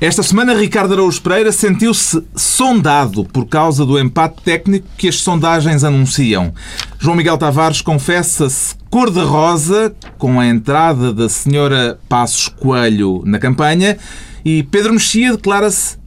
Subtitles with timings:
[0.00, 5.84] Esta semana, Ricardo Araújo Pereira sentiu-se sondado por causa do empate técnico que as sondagens
[5.84, 6.54] anunciam.
[6.98, 13.98] João Miguel Tavares confessa-se cor-de-rosa com a entrada da senhora Passos Coelho na campanha
[14.42, 15.98] e Pedro Mexia declara-se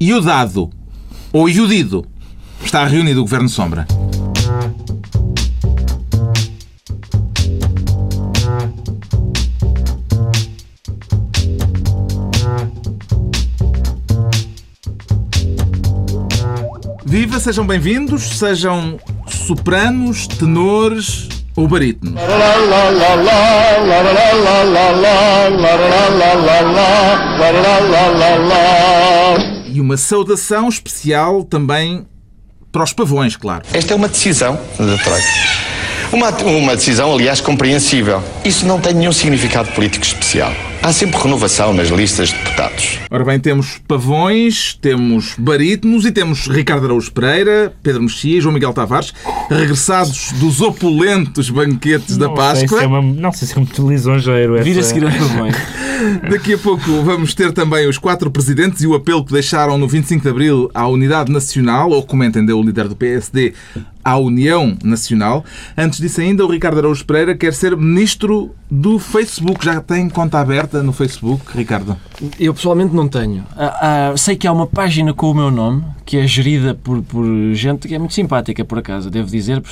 [0.00, 0.70] iudado
[1.30, 2.06] ou iudido.
[2.64, 3.86] Está reunido o Governo Sombra.
[17.12, 18.98] Viva, sejam bem-vindos, sejam
[19.28, 22.18] sopranos, tenores ou barítonos.
[29.66, 32.06] E uma saudação especial também
[32.72, 33.62] para os pavões, claro.
[33.74, 35.28] Esta é uma decisão da Troika.
[36.10, 38.24] Uma, uma decisão, aliás, compreensível.
[38.42, 40.50] Isso não tem nenhum significado político especial.
[40.82, 42.98] Há sempre renovação nas listas de deputados.
[43.08, 48.52] Ora bem, temos pavões, temos barítonos e temos Ricardo Araújo Pereira, Pedro Mexia e João
[48.52, 49.14] Miguel Tavares,
[49.48, 52.66] regressados dos opulentos banquetes da Não Páscoa.
[52.68, 54.56] Sei se é uma, não sei se é muito lisonjeiro.
[54.56, 55.54] essa- Vir a seguir aos pavões.
[56.28, 59.86] Daqui a pouco vamos ter também os quatro presidentes e o apelo que deixaram no
[59.86, 63.52] 25 de Abril à Unidade Nacional, ou como entendeu o líder do PSD,
[64.04, 65.44] à União Nacional.
[65.78, 69.62] Antes disso ainda, o Ricardo Araújo Pereira quer ser ministro do Facebook.
[69.62, 71.94] Já tem conta aberta no Facebook, Ricardo?
[72.40, 73.44] Eu pessoalmente não tenho.
[73.54, 77.02] Ah, ah, sei que há uma página com o meu nome que é gerida por,
[77.02, 79.10] por gente que é muito simpática, por acaso.
[79.10, 79.62] Devo dizer,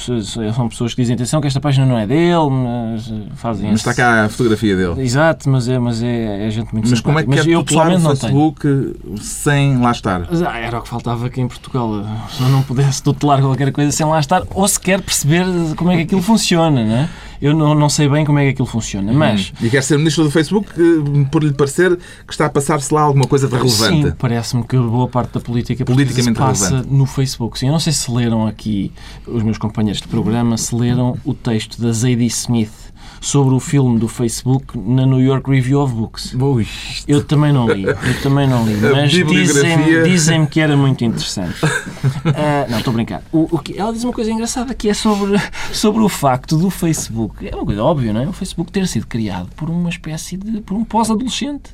[0.55, 3.81] são pessoas que dizem atenção que esta página não é dele, mas eh, fazem Mas
[3.81, 5.01] esse- está cá a fotografia dele.
[5.03, 7.43] Exato, mas é, mas é, é gente muito Mas como é simpática.
[7.43, 8.55] que quer eu tutelar pessoalmente o não tenho.
[8.95, 10.27] Facebook sem lá estar?
[10.31, 12.05] Mas, ah, Era o que faltava aqui em Portugal.
[12.31, 15.45] Se eu não pudesse tutelar qualquer coisa sem lá estar, ou sequer perceber
[15.77, 17.09] como é que aquilo funciona, não é?
[17.41, 19.53] Eu não, não sei bem como é que aquilo funciona, mas...
[19.63, 23.03] E quer ser ministro do Facebook eh, por lhe parecer que está a passar-se lá
[23.03, 24.09] alguma coisa de relevante.
[24.09, 26.95] Sim, parece-me que boa parte da política Politicamente passa relevante.
[26.95, 27.59] no Facebook.
[27.59, 28.93] Sim, eu não sei se leram aqui,
[29.27, 32.90] os meus companheiros de programa, se leram o texto da Zadie Smith
[33.21, 36.35] sobre o filme do Facebook na New York Review of Books.
[36.35, 36.67] Ui,
[37.07, 39.75] Eu também não li, eu também não li, mas bibliografia.
[39.75, 41.57] dizem-me dizem que era muito interessante.
[42.25, 43.23] Ah, não, estou a brincar.
[43.33, 45.37] O, o que, ela diz uma coisa engraçada que é sobre,
[45.73, 47.47] sobre o facto do Facebook.
[47.47, 48.29] É uma coisa óbvia, não é?
[48.29, 50.61] O Facebook ter sido criado por uma espécie de.
[50.61, 51.71] por um pós-adolescente.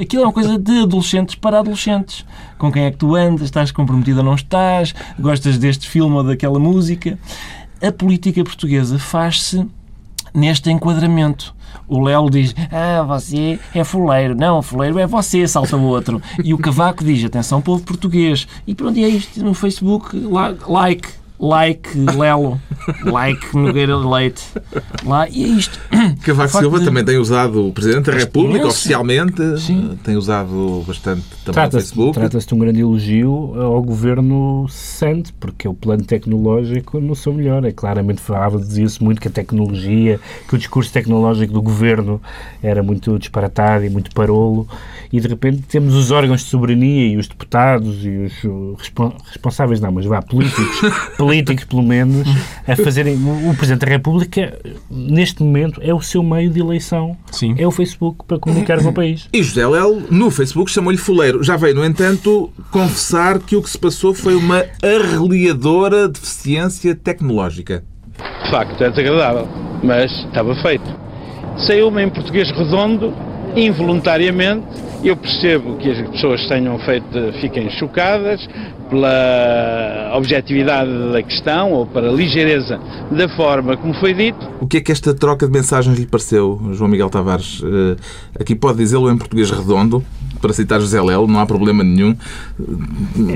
[0.00, 2.24] Aquilo é uma coisa de adolescentes para adolescentes.
[2.56, 3.42] Com quem é que tu andas?
[3.42, 4.94] Estás comprometido ou não estás?
[5.18, 7.18] Gostas deste filme ou daquela música?
[7.80, 9.64] A política portuguesa faz-se
[10.34, 11.54] neste enquadramento.
[11.86, 14.34] O Léo diz, ah, você é fuleiro.
[14.34, 16.20] Não, fuleiro é você, salta o outro.
[16.42, 18.46] E o Cavaco diz, atenção, povo português.
[18.66, 20.16] E pronto, e é isto no Facebook,
[20.68, 21.08] like,
[21.40, 22.60] like Lelo,
[23.04, 24.42] like Nogueira Leite.
[25.04, 25.78] Lá, e é isto.
[26.24, 29.90] Cavaco Silva de- também tem usado o Presidente da República oficialmente, Sim.
[29.92, 32.14] eh, tem usado bastante também o Trata-se Facebook.
[32.18, 37.64] trata de um grande elogio ao governo cessante, porque o plano tecnológico no seu melhor.
[37.64, 42.20] É claramente falava, dizia-se muito que a tecnologia, que o discurso tecnológico do governo
[42.62, 44.66] era muito disparatado e muito parolo,
[45.12, 49.80] e de repente temos os órgãos de soberania e os deputados e os respon- responsáveis,
[49.80, 50.80] não, mas vá, políticos,
[51.28, 52.26] políticos pelo menos,
[52.66, 53.14] a fazerem.
[53.14, 54.58] O Presidente da República,
[54.90, 57.16] neste momento, é o seu meio de eleição.
[57.30, 57.54] Sim.
[57.58, 59.28] É o Facebook para comunicar com o país.
[59.32, 61.42] E José Lelo, no Facebook, chamou-lhe fuleiro.
[61.42, 67.84] Já veio, no entanto, confessar que o que se passou foi uma arreliadora deficiência tecnológica.
[68.44, 69.46] De facto, é desagradável,
[69.82, 70.84] mas estava feito.
[71.66, 73.12] Saiu-me em português redondo,
[73.54, 74.66] involuntariamente.
[75.02, 77.06] Eu percebo que as pessoas tenham feito,
[77.40, 78.48] fiquem chocadas
[78.90, 84.48] pela objetividade da questão ou pela ligeireza da forma como foi dito.
[84.60, 87.62] O que é que esta troca de mensagens lhe pareceu, João Miguel Tavares?
[87.62, 87.96] Eh,
[88.40, 90.02] Aqui pode dizê-lo em português redondo,
[90.40, 92.14] para citar José Lelo, não há problema nenhum.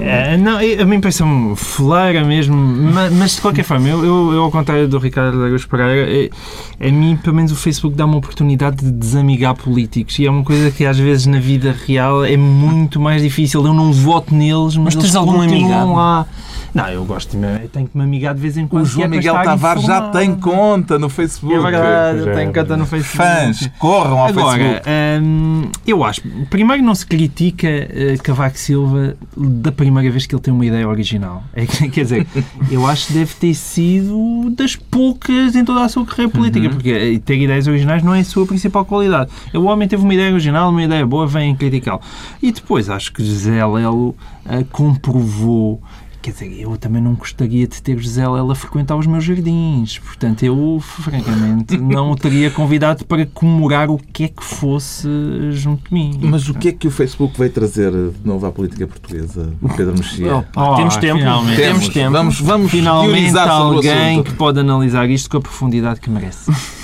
[0.01, 4.43] É, não, a mim parece-me fleira mesmo, ma- mas, de qualquer forma, eu, eu, eu,
[4.43, 8.17] ao contrário do Ricardo Lagos Pereira, é, a mim, pelo menos, o Facebook dá uma
[8.17, 12.37] oportunidade de desamigar políticos e é uma coisa que às vezes na vida real é
[12.37, 13.65] muito mais difícil.
[13.67, 15.93] Eu não voto neles, mas, Mas tens eles algum amigado?
[15.93, 16.26] lá.
[16.75, 18.85] Não, eu gosto eu tenho que me amigar de vez em quando.
[18.85, 21.55] O é João para Miguel Tavares já tem conta no Facebook.
[21.55, 23.17] É verdade, é, tenho conta no Facebook.
[23.17, 24.91] Fãs, corram ao Agora, Facebook.
[25.23, 30.43] hum, eu acho, primeiro não se critica eh, Cavaco Silva da primeira vez que ele
[30.43, 31.43] tem uma ideia original.
[31.55, 32.27] É, que- quer dizer,
[32.71, 36.91] eu acho que deve ter sido das poucas em toda a sua carreira política, porque
[36.91, 39.31] eh, ter ideias originais não é a sua principal qualidade.
[39.55, 42.01] O homem teve uma ideia original, uma ideia boa, vem criticá-lo.
[42.43, 44.17] E depois acho que José Lelo
[44.47, 45.81] eh, comprovou
[46.23, 49.99] Quer dizer, eu também não gostaria de ter José Lela a frequentar os meus jardins.
[49.99, 55.09] Portanto, eu, francamente, não o teria convidado para comemorar o que é que fosse
[55.51, 56.21] junto de mim.
[56.23, 59.97] Mas o que é que o Facebook veio trazer de novo à política portuguesa, Pedro
[59.97, 60.47] Mexia?
[60.55, 61.19] Oh, temos tempo.
[61.19, 61.57] finalmente.
[61.57, 61.89] Temos Temos.
[61.89, 62.13] tempo.
[62.13, 66.53] Vamos, vamos Finalmente alguém que pode analisar isto com a profundidade que merece.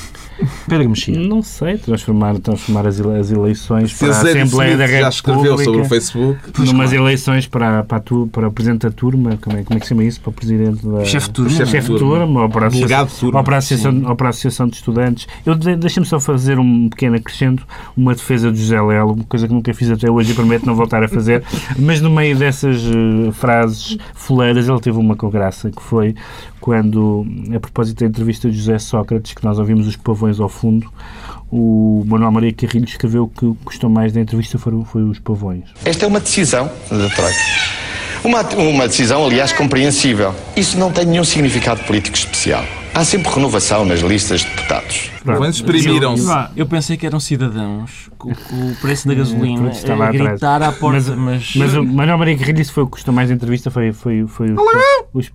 [0.68, 1.18] Pedro Mexia.
[1.18, 5.08] Não sei, transformar, transformar as, ele- as eleições Se para a Assembleia da Smith já
[5.08, 6.38] República escreveu sobre o Facebook.
[6.60, 9.86] numas eleições para, para, tu, para o Presidente da Turma, como é, como é que
[9.86, 10.20] se chama isso?
[10.20, 11.04] Para o Presidente da...
[11.04, 11.50] Chefe de turma.
[11.50, 11.98] Chefe de turma.
[12.18, 13.38] turma, ou para a Delegado Associação, de turma.
[13.38, 15.26] ou para a Associação, ou para a Associação de Estudantes.
[15.44, 19.46] Eu de- deixa-me só fazer um pequeno acrescento, uma defesa de José Lelo, uma coisa
[19.48, 21.42] que nunca fiz até hoje e prometo não voltar a fazer,
[21.78, 26.14] mas no meio dessas eh, frases foleiras ele teve uma com graça, que foi
[26.60, 27.24] quando,
[27.54, 30.90] a propósito da entrevista de José Sócrates, que nós ouvimos os pavões ao fundo,
[31.50, 35.18] o Manuel Maria Carrilho escreveu que o que gostou mais da entrevista foram, foi os
[35.18, 35.64] pavões.
[35.84, 37.38] Esta é uma decisão da Troika.
[38.24, 40.34] Uma, uma decisão, aliás, compreensível.
[40.56, 42.64] Isso não tem nenhum significado político especial.
[42.94, 45.10] Há sempre renovação nas listas de deputados.
[45.32, 46.26] Pavões exprimiram-se.
[46.56, 50.72] Eu pensei que eram cidadãos com, com o preço da gasolina Pronto, a gritar à
[50.72, 53.34] porta, mas, Mas o Manuel Maria Carrilho disse que foi o que gostou mais da
[53.34, 54.60] entrevista, foi, foi, foi os,
[55.14, 55.32] os,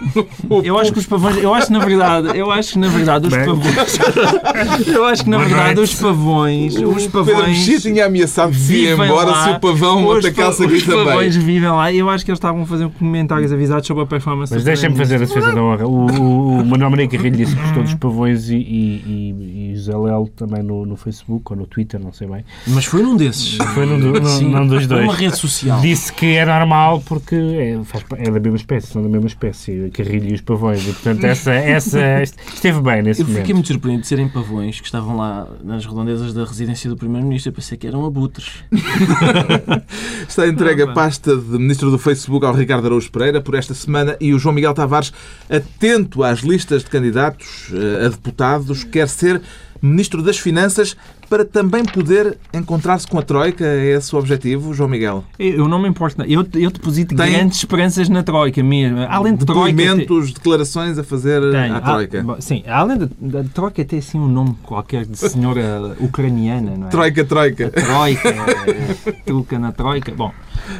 [0.64, 3.26] Eu acho que os pavões, eu acho que na verdade, eu acho que na verdade
[3.26, 3.46] os Bem.
[3.46, 8.58] pavões, eu acho que na verdade os pavões, os Pedro Mexia pavões tinha ameaçado ia
[8.58, 9.44] vivem embora lá.
[9.44, 11.46] se o pavão atacasse aqui os pavões também.
[11.46, 11.92] vivem lá.
[11.92, 14.54] Eu acho que eles estavam a fazer comentários avisados sobre a performance.
[14.54, 15.86] Mas deixem-me fazer a defesa da honra.
[15.86, 19.76] O, o, o Manuel Maria Carrilho disse que gostou dos pavões e, e, e, e
[19.76, 22.44] José Lelo também no, no Facebook ou no Twitter, não sei bem.
[22.66, 23.56] mas foi num desses.
[23.74, 25.04] Foi num, do- num- Sim, num dos foi dois.
[25.04, 25.80] uma rede social.
[25.80, 29.90] Disse que é normal porque é, faz, é da mesma espécie, são da mesma espécie,
[29.92, 30.82] Carrilho e os pavões.
[30.86, 33.54] E, portanto, essa, essa esteve bem nesse Eu fiquei momento.
[33.54, 37.50] muito surpreendido de serem pavões que estavam lá nas redondezas da residência do Primeiro-Ministro.
[37.50, 38.64] Eu pensei que eram abutres.
[40.28, 44.16] Está entregue a pasta de Ministro do Facebook ao Ricardo Araújo Pereira por esta semana
[44.20, 45.12] e o João Miguel Tavares,
[45.48, 49.40] atento às listas de candidatos eh, a deputados, quer ser
[49.80, 50.96] Ministro das Finanças
[51.30, 53.64] para também poder encontrar-se com a Troika.
[53.64, 55.22] É esse o objetivo, João Miguel?
[55.38, 56.20] Eu não me importo.
[56.22, 58.98] Eu, eu deposito Tem- grandes esperanças na Troika mesmo.
[59.08, 59.72] Além de Troika.
[59.76, 61.70] Depoimentos, declarações a fazer Tem.
[61.70, 62.22] à Ah, Troika.
[62.24, 66.90] bom, sim, além da, Troika tem assim um nome qualquer de senhora ucraniana, não é?
[66.90, 67.70] Troika, Troika.
[67.70, 70.10] Troika, eh, truca na Troika.
[70.12, 70.32] Bom,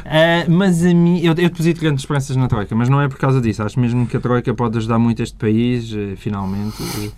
[0.05, 3.17] eh, mas a mim, eu, eu deposito grandes esperanças na Troika, mas não é por
[3.17, 3.63] causa disso.
[3.63, 6.75] Acho mesmo que a Troika pode ajudar muito este país, eh, finalmente.
[7.03, 7.09] Eh,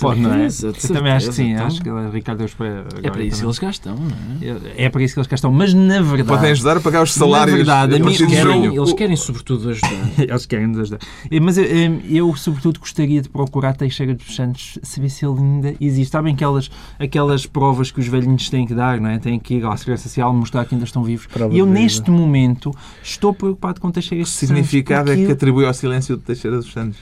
[0.00, 0.46] Pode, não é?
[0.62, 1.52] Eu também acho que sim.
[1.52, 1.66] então.
[1.66, 4.84] Acho que o Ricardo Deus Pereira É agora para isso que eles estão, não é?
[4.84, 5.52] É para isso que eles cá estão.
[5.52, 6.24] Mas na verdade.
[6.28, 7.56] Podem ajudar a pagar os salários.
[7.56, 8.74] verdade, a a mim- de querem-.
[8.76, 9.90] Eles querem, sobretudo, ajudar.
[10.18, 10.98] Eles querem nos ajudar.
[11.30, 15.38] Eh, Mas eu, eh, eu, sobretudo, gostaria de procurar Teixeira dos Santos, saber se ele
[15.38, 16.10] ainda existe.
[16.12, 19.18] Sabem aquelas, aquelas provas que os velhinhos têm que dar, não é?
[19.18, 21.26] Têm que ir à Segurança Social mostrar que ainda estão vivos.
[21.26, 21.74] Prova e eu, vida.
[21.98, 24.48] Neste momento, estou preocupado com Teixeira Que dos Santos.
[24.48, 26.98] significado é que atribui ao silêncio de Teixeira dos Santos?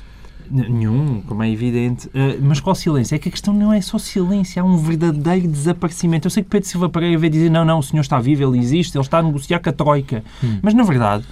[0.50, 2.08] Nenhum, como é evidente.
[2.08, 3.14] Uh, mas qual silêncio?
[3.14, 6.26] É que a questão não é só silêncio, há um verdadeiro desaparecimento.
[6.26, 8.58] Eu sei que Pedro Silva Pereira veio dizer não, não, o senhor está vivo, ele
[8.58, 10.22] existe, ele está a negociar com a Troika.
[10.60, 11.24] Mas, na verdade,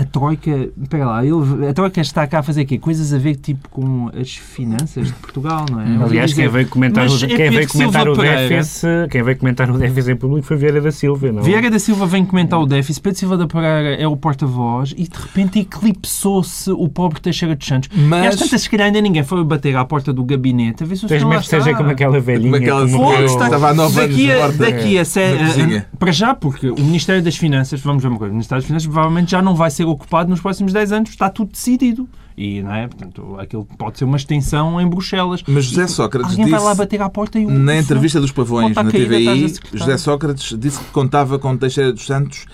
[0.00, 2.78] a Troika, espera lá, ele, a Troika está cá a fazer quê?
[2.78, 5.84] Coisas a ver tipo com as finanças de Portugal, não é?
[5.88, 8.48] Ele Aliás, dizer, quem veio comentar, o, é quem Pedro veio comentar Silva o Pereira.
[8.48, 11.42] déficit, quem veio comentar o déficit em público foi Vieira da Silva, não?
[11.42, 15.02] Vieira da Silva vem comentar o déficit, Pedro Silva da Pereira é o porta-voz e
[15.08, 17.88] de repente eclipsou-se o pobre Teixeira dos Santos.
[17.94, 20.86] Mas- E às tantas, se calhar ainda ninguém foi bater à porta do gabinete a
[20.86, 21.76] ver se o Tens medo que seja está.
[21.76, 22.50] como aquela velhinha.
[22.50, 25.86] Como aquela estava há nove anos daqui na a, porta daqui a cozinha.
[25.92, 28.66] a- para já, porque o Ministério das Finanças, vamos ver uma coisa, o Ministério das
[28.66, 32.08] Finanças provavelmente já não vai ser ocupado nos próximos 10 anos, está tudo decidido.
[32.36, 32.88] E, não é?
[32.88, 35.42] Portanto, aquilo pode ser uma extensão em Bruxelas.
[35.46, 37.50] Mas José Sócrates Alguém vai lá disse bater à porta e o.
[37.50, 39.54] Na entrevista dos Pavões na TVI.
[39.74, 42.46] José Sócrates disse que contava com Teixeira dos Santos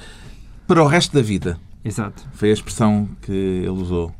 [0.66, 1.58] para o resto da vida.
[1.84, 2.24] Exato.
[2.32, 4.12] Foi a expressão que ele usou.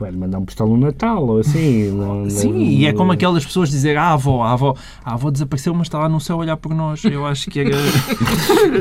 [0.00, 1.90] Vai mandar um postal no Natal ou assim.
[1.96, 4.74] não- Sim, não- e é como aquelas pessoas dizer ah, a avó, a avó,
[5.04, 7.04] a avó desapareceu, mas está lá no céu a olhar por nós.
[7.04, 7.70] Eu acho que era.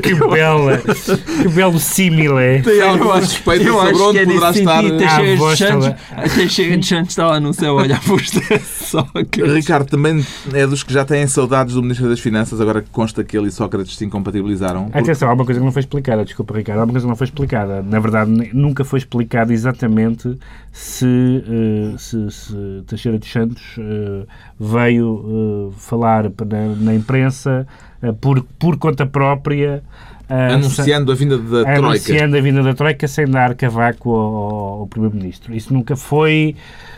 [0.02, 2.62] Que bela, que belo símil é.
[2.62, 4.84] Tem alguma suspeita eu sobre acho onde que é poderá estar.
[4.86, 8.30] Ah, Teixeira voz Santos, a está lá no céu a olhar para os
[8.90, 9.54] Sócrates.
[9.54, 13.24] Ricardo também é dos que já têm saudades do Ministro das Finanças, agora que consta
[13.24, 14.90] que ele e Sócrates se incompatibilizaram.
[14.94, 17.16] Atenção, há uma coisa que não foi explicada, desculpa Ricardo, há uma coisa que não
[17.16, 17.82] foi explicada.
[17.84, 20.38] Na verdade, nunca foi explicado exatamente
[20.72, 24.26] se, eh, se, se Teixeira dos Santos eh,
[24.60, 27.68] veio eh, falar na, na imprensa
[28.20, 29.84] por, por conta própria
[30.30, 31.72] Anunciando a vinda da Troika.
[31.80, 35.54] anunciando a vinda da Troika sem dar cavaco ao, ao Primeiro-Ministro.
[35.54, 36.56] Isso nunca foi.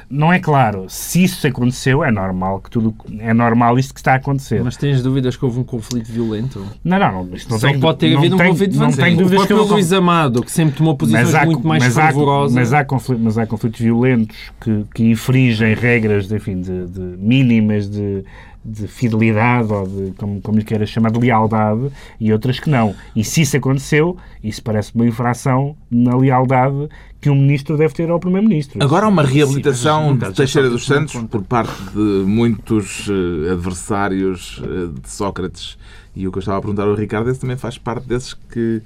[0.07, 0.85] Não é claro.
[0.87, 2.93] Se isso aconteceu, é normal que tudo.
[3.19, 4.63] É normal isto que está a acontecer.
[4.63, 6.63] Mas tens dúvidas que houve um conflito violento?
[6.83, 7.35] não, não, não.
[7.35, 8.97] Isto não Só tem, pode ter não havido um tem- conflito Não violento.
[9.01, 11.83] tenho O dúvidas que próprio houve Luís Amado, que sempre tomou posições há- muito mais
[11.83, 12.53] mas há, fervorosas.
[12.55, 16.99] mas há conflitos, mas há conflitos violentos que, que infringem regras de, enfim, de, de
[17.17, 18.23] mínimas de,
[18.65, 22.95] de fidelidade ou de, como, como lhe queiras chamar, de lealdade e outras que não.
[23.15, 26.89] E se isso aconteceu, isso parece uma infração na lealdade
[27.21, 28.83] que um ministro deve ter ao primeiro-ministro.
[28.83, 33.51] Agora há uma Sim, reabilitação no de Teixeira dos Santos por parte de muitos eh,
[33.51, 35.77] adversários eh, de Sócrates.
[36.15, 38.81] E o que eu estava a perguntar ao Ricardo, esse também faz parte desses que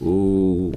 [0.00, 0.72] o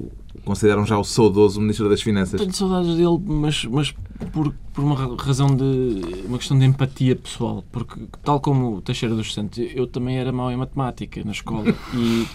[0.48, 2.40] consideram já o saudoso Ministro das Finanças.
[2.40, 3.94] Tenho saudades dele, mas, mas
[4.32, 6.24] por, por uma ra- razão de.
[6.26, 7.64] uma questão de empatia pessoal.
[7.72, 11.74] Porque, tal como o Teixeira dos Santos, eu também era mau em matemática na escola.
[11.94, 12.28] E,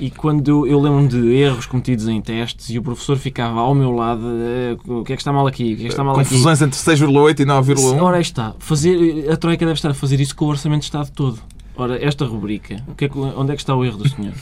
[0.00, 3.90] e quando eu lembro-me de erros cometidos em testes e o professor ficava ao meu
[3.92, 5.74] lado, eh, o que é que está mal aqui?
[5.74, 6.28] O que é que está mal aqui?
[6.30, 8.02] Confusões entre 6,8 e 9,1.
[8.02, 8.54] Ora, aí está.
[8.58, 11.38] Fazer, a Troika deve estar a fazer isso com o Orçamento de Estado todo.
[11.80, 14.34] Ora, esta rubrica, o que é que- onde é que está o erro do senhor?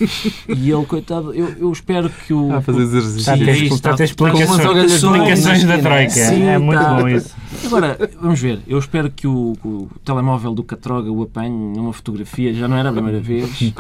[0.49, 2.53] E ele, coitado, eu, eu espero que o.
[2.53, 3.21] A fazer exercícios.
[3.21, 6.11] Está a ter, está a ter está- está com umas explicações, explicações da Troika.
[6.11, 6.95] Sim, é muito está.
[6.95, 7.35] bom isso.
[7.65, 12.53] Agora, vamos ver, eu espero que o, o telemóvel do Catroga o apanhe numa fotografia,
[12.53, 13.73] já não era a primeira vez, e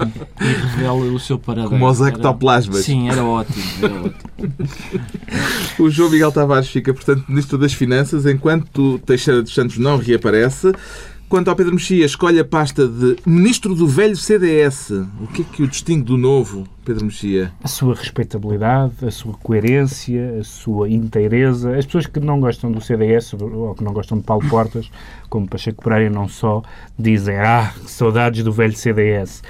[0.76, 1.70] revele o seu paradeiro.
[1.70, 2.84] Como os ectoplasmas.
[2.84, 4.52] Sim, era ótimo, era ótimo.
[5.78, 10.72] O João Miguel Tavares fica, portanto, Ministro das Finanças, enquanto Teixeira dos Santos não reaparece.
[11.28, 14.92] Quanto ao Pedro Mexia, escolhe a pasta de Ministro do Velho CDS.
[15.20, 17.52] O que é que o distingue do novo, Pedro Mexia?
[17.62, 21.76] a sua respeitabilidade, a sua coerência, a sua inteireza.
[21.76, 24.90] As pessoas que não gostam do CDS ou que não gostam de Paulo Portas,
[25.28, 26.62] como Pacheco Pereira não só,
[26.98, 29.42] dizem ah, saudades do velho CDS.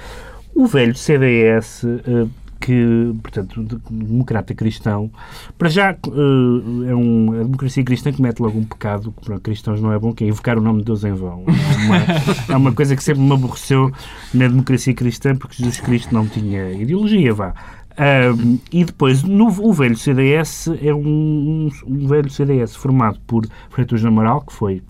[0.53, 2.27] O velho CDS, eh,
[2.59, 5.09] que, portanto, de- democrata cristão,
[5.57, 9.81] para já eh, é um, a democracia cristã comete logo um pecado que para cristãos
[9.81, 11.45] não é bom, que é invocar o nome de Deus em vão.
[11.47, 13.91] É uma, é uma coisa que sempre me aborreceu
[14.33, 17.53] na democracia cristã, porque Jesus Cristo não tinha ideologia, vá.
[17.97, 24.03] Ahm, e depois, no, o velho CDS é um, um velho CDS formado por Freitas
[24.05, 24.81] Amaral, que foi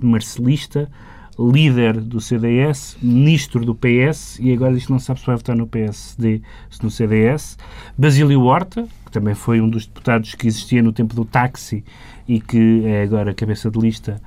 [0.00, 0.88] marcelista,
[1.38, 5.68] líder do CDS, ministro do PS, e agora isto não sabe se vai votar no
[5.68, 7.56] PSD, se no CDS,
[7.96, 11.84] Basílio Horta, que também foi um dos deputados que existia no tempo do táxi
[12.26, 14.20] e que é agora cabeça de lista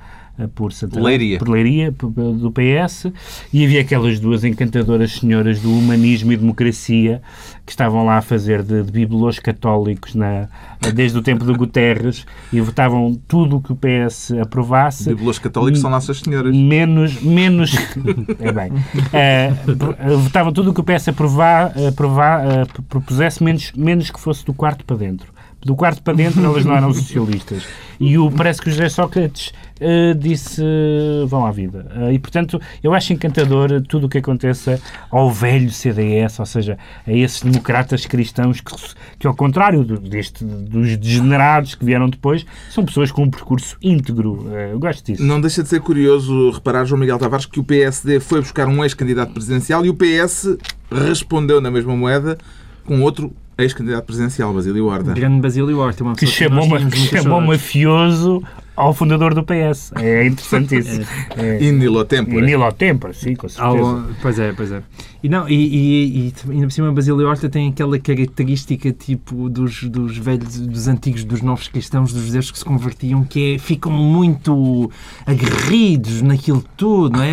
[0.54, 1.38] por Santa Leiria.
[1.38, 3.12] por Leiria, do PS,
[3.52, 7.20] e havia aquelas duas encantadoras senhoras do humanismo e democracia
[7.64, 10.48] que estavam lá a fazer de, de bibelôs católicos na,
[10.94, 15.10] desde o tempo do Guterres e votavam tudo o que o PS aprovasse.
[15.14, 16.56] Bíblos católicos são Nossas Senhoras.
[16.56, 17.72] Menos, menos,
[18.40, 18.72] é bem,
[19.12, 19.52] eh,
[19.98, 24.18] eh, votavam tudo o que o PS aprovar, aprovar, eh, p- propusesse, menos, menos que
[24.18, 25.32] fosse do quarto para dentro.
[25.64, 27.62] Do quarto para dentro elas não eram socialistas.
[28.00, 31.86] E o, parece que o José Sócrates eh, disse eh, vão à vida.
[31.94, 36.76] Eh, e, portanto, eu acho encantador tudo o que aconteça ao velho CDS, ou seja,
[37.06, 38.74] a esses democratas cristãos que,
[39.20, 43.76] que ao contrário do- deste, dos degenerados que vieram depois, são pessoas com um percurso
[43.80, 44.48] íntegro.
[44.72, 45.22] Eu gosto disso.
[45.24, 48.82] Não deixa de ser curioso reparar, João Miguel Tavares, que o PSD foi buscar um
[48.82, 50.56] ex-candidato presidencial e o PS
[50.90, 52.36] respondeu na mesma moeda
[52.84, 55.12] com outro ex-candidato presidencial, Basílio Horta.
[55.12, 58.42] Grande Basílio Horta, uma que chamou, que chamou mafioso
[58.76, 59.92] ao fundador do PS.
[59.96, 61.00] É interessante isso.
[61.36, 61.62] É.
[61.64, 62.38] Indilo Tempore.
[62.38, 63.84] E Nilo Tempora, sim, com certeza.
[63.84, 64.82] Ao- pois é, pois é.
[65.22, 69.84] E, não, e, e, e ainda por cima Basílio Horta tem aquela característica tipo dos,
[69.84, 73.92] dos velhos, dos antigos, dos novos cristãos, dos judeus que se convertiam, que é, ficam
[73.92, 74.90] muito
[75.24, 77.32] aguerridos naquilo tudo, não é?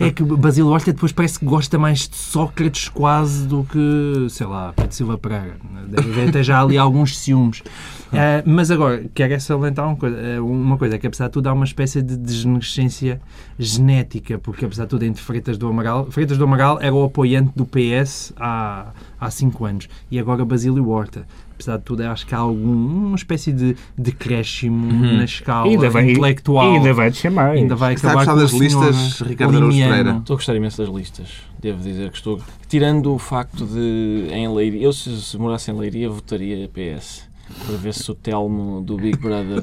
[0.00, 4.26] É que o Basílio Horta depois parece que gosta mais de Sócrates quase do que,
[4.30, 5.56] sei lá, Pedro Silva Pereira.
[5.88, 7.62] Deve haver até já ali alguns ciúmes.
[8.12, 11.52] Ah, mas agora, quero salientar uma coisa, eh, uma coisa, que apesar de tudo há
[11.52, 13.20] uma espécie de degenerescência
[13.58, 17.52] genética, porque apesar de tudo entre Freitas do Amaral, Freitas do Amaral era o apoiante
[17.56, 21.26] do PS há, há cinco anos e agora Basílio Horta.
[21.54, 26.10] Apesar de tudo, acho que há algum, uma espécie de decréscimo na escala ainda vai,
[26.10, 26.74] intelectual.
[26.74, 27.58] ainda vai descer mais.
[27.58, 29.78] Ainda vai Está a acabar gostar com das listas, Ricardo Araújo.
[29.78, 30.16] Pereira?
[30.18, 31.28] Estou a gostar imenso das listas.
[31.58, 32.38] Devo dizer que estou.
[32.68, 34.82] Tirando o facto de em Leiria.
[34.82, 37.26] Eu, se, se morasse em Leiria, votaria PS.
[37.66, 39.62] Para ver se o Telmo do Big Brother.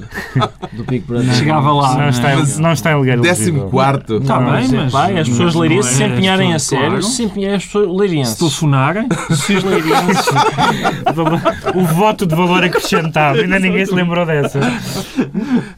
[0.72, 1.32] Do Big Brother.
[1.34, 2.08] Chegava lá, não, não é?
[2.10, 4.16] está, Mas- não está em lugar Décimo quarto.
[4.16, 6.86] Está Não, bem, mas, mas- pá, as pessoas não leirienses é- se empenharem a sério,
[6.88, 7.02] claro.
[7.02, 8.32] se empenharem as pessoas leirienses.
[8.34, 10.26] Se telefonarem, Se os leirienses.
[11.74, 13.40] o voto de valor acrescentado.
[13.40, 14.60] Ainda ninguém se lembrou dessa.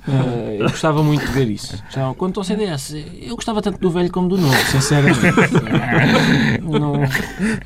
[0.09, 1.83] Ah, eu gostava muito de ver isso.
[1.91, 5.21] Já, quanto ao CDS, eu gostava tanto do velho como do novo, sinceramente.
[6.63, 6.95] não,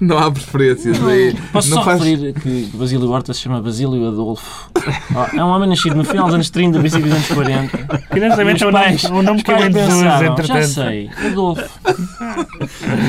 [0.00, 1.35] Não há preferências aí.
[1.52, 2.02] posso não só faz...
[2.02, 4.70] referir que Basílio Horta se chama Basílio Adolfo.
[5.35, 8.00] É um homem nascido no final dos anos 30, princípio dos anos 40.
[8.09, 11.62] Curiosamente, é um nome, um nome que pensaram, Já sei, Adolfo.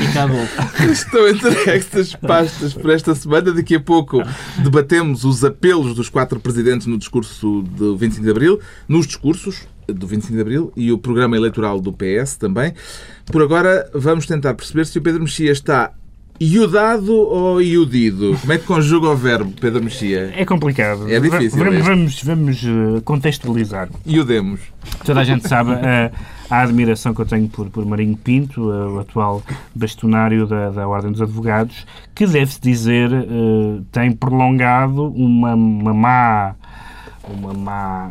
[0.06, 0.82] Fica Adolfo.
[0.90, 3.52] Estão entregues as pastas para esta semana.
[3.52, 4.22] Daqui a pouco
[4.58, 10.06] debatemos os apelos dos quatro presidentes no discurso do 25 de Abril, nos discursos do
[10.06, 12.72] 25 de Abril e o programa eleitoral do PS também.
[13.26, 15.92] Por agora, vamos tentar perceber se o Pedro Mexia está
[16.40, 18.36] iudado ou iudido.
[18.40, 20.32] Como é que conjuga o verbo, Pedro Mexia?
[20.36, 21.08] É complicado.
[21.08, 21.88] É difícil, Vamos, este.
[21.88, 23.88] vamos, vamos eh, contextualizar.
[24.06, 24.60] Iudemos.
[25.04, 26.10] Toda a gente sabe a,
[26.50, 29.42] a admiração que eu tenho por, por Marinho Pinto, eh, o atual
[29.74, 36.54] bastonário da, da Ordem dos Advogados, que deve-se dizer eh, tem prolongado uma, uma má
[37.28, 38.10] uma má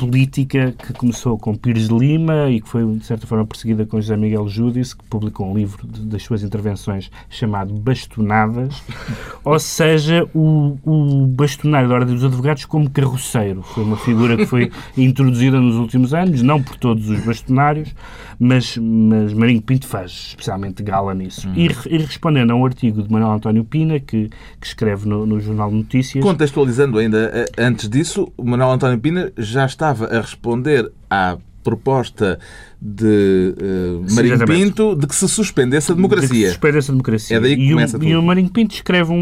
[0.00, 4.00] política que começou com Pires de Lima e que foi, de certa forma, perseguida com
[4.00, 8.82] José Miguel Júdice, que publicou um livro de- das suas intervenções chamado Bastonadas,
[9.44, 13.62] ou seja, o, o bastonário da Ordem dos Advogados como carroceiro.
[13.62, 17.94] Foi uma figura que foi introduzida nos últimos anos, não por todos os bastonários,
[18.38, 21.46] mas, mas Marinho Pinto faz especialmente gala nisso.
[21.54, 25.26] E, re- e respondendo a um artigo de Manuel António Pina, que, que escreve no,
[25.26, 26.24] no Jornal Notícias...
[26.24, 32.38] Contextualizando ainda eh, antes disso, o Manuel António Pina já estava a responder à proposta
[32.80, 34.46] de eh, Marinho.
[34.46, 36.48] Pinto de que se suspendesse a de democracia.
[36.48, 37.36] suspende-se a democracia.
[37.36, 38.10] É daí que e, começa o, tudo.
[38.10, 39.16] e o Marinho Pinto escreve um,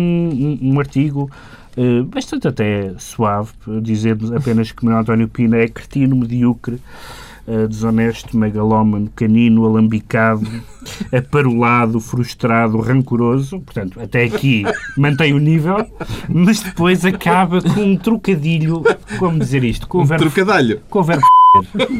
[0.63, 1.31] um, um artigo
[1.77, 3.51] eh, bastante até suave,
[3.83, 6.81] dizendo apenas que Manuel António Pina é cretino, medíocre,
[7.51, 10.47] eh, desonesto, megalómano, canino, alambicado,
[11.11, 13.59] aparolado, frustrado, rancoroso.
[13.61, 14.65] Portanto, até aqui
[14.99, 15.87] mantém o nível,
[16.29, 18.83] mas depois acaba com um trocadilho,
[19.19, 20.83] como dizer isto, com o verbo Trocadalho.
[20.91, 21.23] com o verbo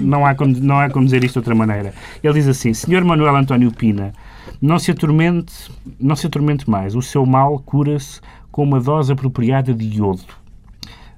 [0.03, 1.95] não há, como, não há como dizer isto de outra maneira.
[2.23, 4.13] Ele diz assim: Senhor Manuel António Pina,
[4.61, 6.95] não se atormente, não se atormente mais.
[6.95, 8.21] O seu mal cura-se
[8.53, 10.25] com uma dose apropriada de iodo.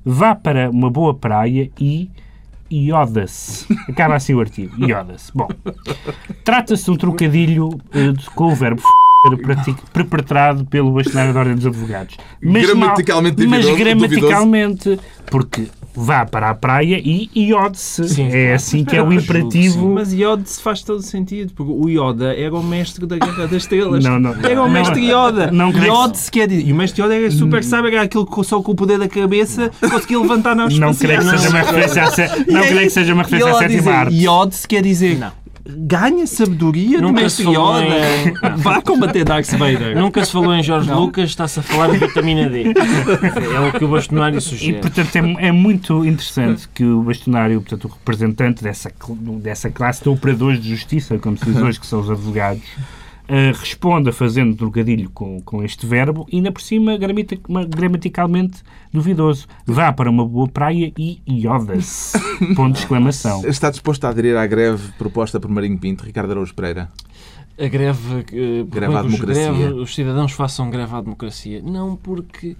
[0.05, 2.09] Vá para uma boa praia e
[2.71, 3.67] ioda-se.
[3.89, 4.75] Acaba assim o artigo.
[4.85, 5.31] Ioda-se.
[5.35, 5.49] Bom,
[6.45, 8.83] trata-se de um trocadilho de- com o verbo
[9.93, 12.17] perpetrado pelo bastonário da Ordem dos Advogados.
[12.43, 14.99] Mas Gramaticalmente mal- Mas gramaticalmente,
[15.31, 15.69] porque
[16.05, 18.09] vá para a praia e iode-se.
[18.09, 19.89] Sim, É assim que é o imperativo.
[19.91, 23.53] Mas Yoda se faz todo sentido, porque o Yoda era o mestre da Guerra das
[23.63, 24.03] Estrelas.
[24.05, 24.31] Não, não.
[24.43, 25.51] Era o Não, mestre Yoda.
[25.51, 26.67] não creio que- Yoda se quer dizer.
[26.67, 29.09] E o mestre Yoda era super sábio, era aquele que só com o poder da
[29.09, 32.91] cabeça conseguia levantar nós Não creio que seja uma referência à, sé- não creio que
[32.91, 34.15] seja uma referência à sétima arte.
[34.17, 35.19] Yoda se quer dizer.
[35.77, 38.57] Ganha sabedoria do Nunca mestre se falou Yoda.
[38.59, 39.97] Vá combater Darth Vader.
[39.97, 42.65] Nunca se falou em Jorge Lucas, está-se a falar de vitamina D.
[42.65, 44.81] É o que o bastonário E, sugere.
[44.81, 48.93] portanto, é, é muito interessante que o bastonário, portanto, o representante dessa,
[49.41, 52.63] dessa classe de operadores de justiça, como se diz hoje, que são os advogados,
[53.31, 56.99] eh, responda fazendo trocadilho com, com este verbo e, ainda por cima,
[57.69, 58.63] gramaticalmente
[58.93, 59.47] duvidoso.
[59.67, 62.19] Vá para uma boa praia e ioda-se.
[62.57, 63.47] Ponto de exclamação.
[63.47, 66.89] Está disposto a aderir à greve proposta por Marinho Pinto, Ricardo Araújo Pereira?
[67.59, 69.53] A greve, eh, Greve à democracia.
[69.53, 71.61] greve- os cidadãos façam greve à democracia.
[71.63, 72.57] Não porque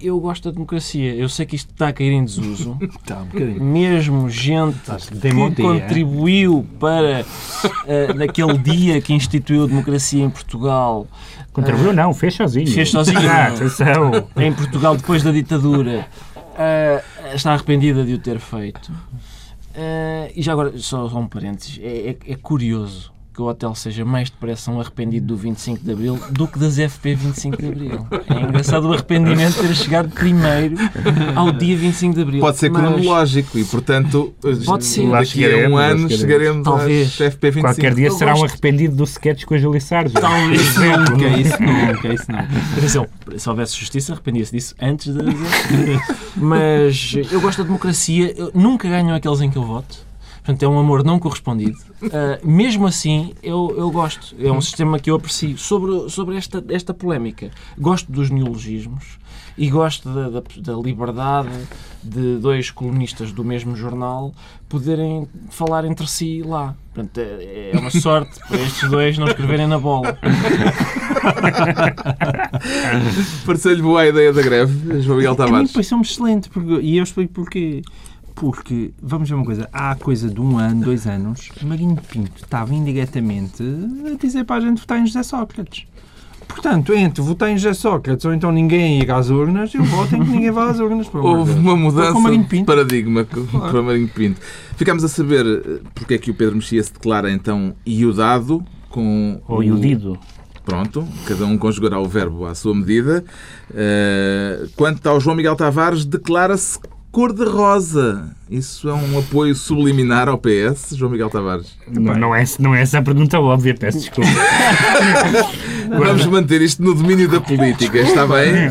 [0.00, 1.14] eu gosto da democracia.
[1.14, 2.76] Eu sei que isto está a cair em desuso.
[3.06, 3.62] Tá, um bocadinho.
[3.62, 4.78] Mesmo gente
[5.08, 5.64] que demoté, é?
[5.64, 7.24] contribuiu para
[7.86, 11.06] eh, naquele dia que instituiu a democracia em Portugal,
[11.52, 12.66] Contribuiu, não, fez sozinho.
[12.66, 13.20] Fez sozinho.
[13.30, 14.10] Ah, atenção.
[14.36, 16.06] em Portugal depois da ditadura,
[16.58, 17.02] eh,
[17.34, 18.92] está arrependida de o ter feito.
[20.34, 24.02] E já agora, só, só um parênteses, é, é- é curioso que o hotel seja
[24.02, 28.06] mais depressa um arrependido do 25 de Abril do que das FP 25 de Abril.
[28.34, 30.76] É engraçado o arrependimento ter chegado primeiro
[31.34, 32.40] ao dia 25 de Abril.
[32.40, 35.10] Pode ser Mas cronológico e, portanto, Pode ser.
[35.10, 36.64] daqui a um ano chegaremos.
[36.64, 37.20] Talvez.
[37.20, 37.60] às FP25.
[37.60, 40.14] Qualquer dia será um arrependido do sketch com a Júlia Sardes.
[40.14, 42.38] Talvez Nunca, isso nunca, isso não.
[42.78, 46.00] Atenção, se houvesse justiça, arrependia-se disso antes de dizer.
[46.36, 50.06] Mas eu gosto da democracia, eu- nunca ganham aqueles em que eu voto.
[50.46, 51.76] Portanto, é um amor não correspondido.
[52.04, 54.36] Ah, mesmo assim, eu, eu gosto.
[54.38, 55.58] É um sistema que eu aprecio.
[55.58, 59.18] Sobre, sobre esta, esta polémica, gosto dos neologismos
[59.58, 61.48] e gosto da, da, da liberdade
[62.00, 64.32] de dois colunistas do mesmo jornal
[64.68, 66.76] poderem falar entre si lá.
[66.94, 70.16] Portanto, é, é uma sorte para estes dois não escreverem na bola.
[73.44, 75.72] Pareceu-lhe boa a ideia da greve, João Miguel A mim Tavares.
[75.72, 77.82] pareceu-me excelente, porque, e eu explico porquê.
[78.36, 82.72] Porque, vamos ver uma coisa, há coisa de um ano, dois anos, Marinho Pinto estava
[82.74, 83.62] indiretamente
[84.06, 85.86] a dizer para a gente votar em José Sócrates.
[86.46, 90.22] Portanto, entre votar em José Sócrates ou então ninguém ir às urnas, eu voto em
[90.22, 91.08] que ninguém vá às urnas.
[91.12, 94.40] Houve uma mudança de paradigma com- para Marinho Pinto.
[94.76, 99.40] Ficámos a saber eh, porque é que o Pedro Mexia se declara então iudado com
[99.48, 100.18] Ou o- iludido.
[100.64, 103.24] Pronto, cada um conjugará o verbo à sua medida.
[103.74, 106.78] Eh, quanto ao João Miguel Tavares, declara-se
[107.16, 108.28] cor-de-rosa.
[108.50, 111.74] Isso é um apoio subliminar ao PS, João Miguel Tavares?
[111.90, 114.28] Não, não, é, não é essa a pergunta óbvia, peço desculpa.
[115.88, 118.66] Vamos manter isto no domínio da política, está bem?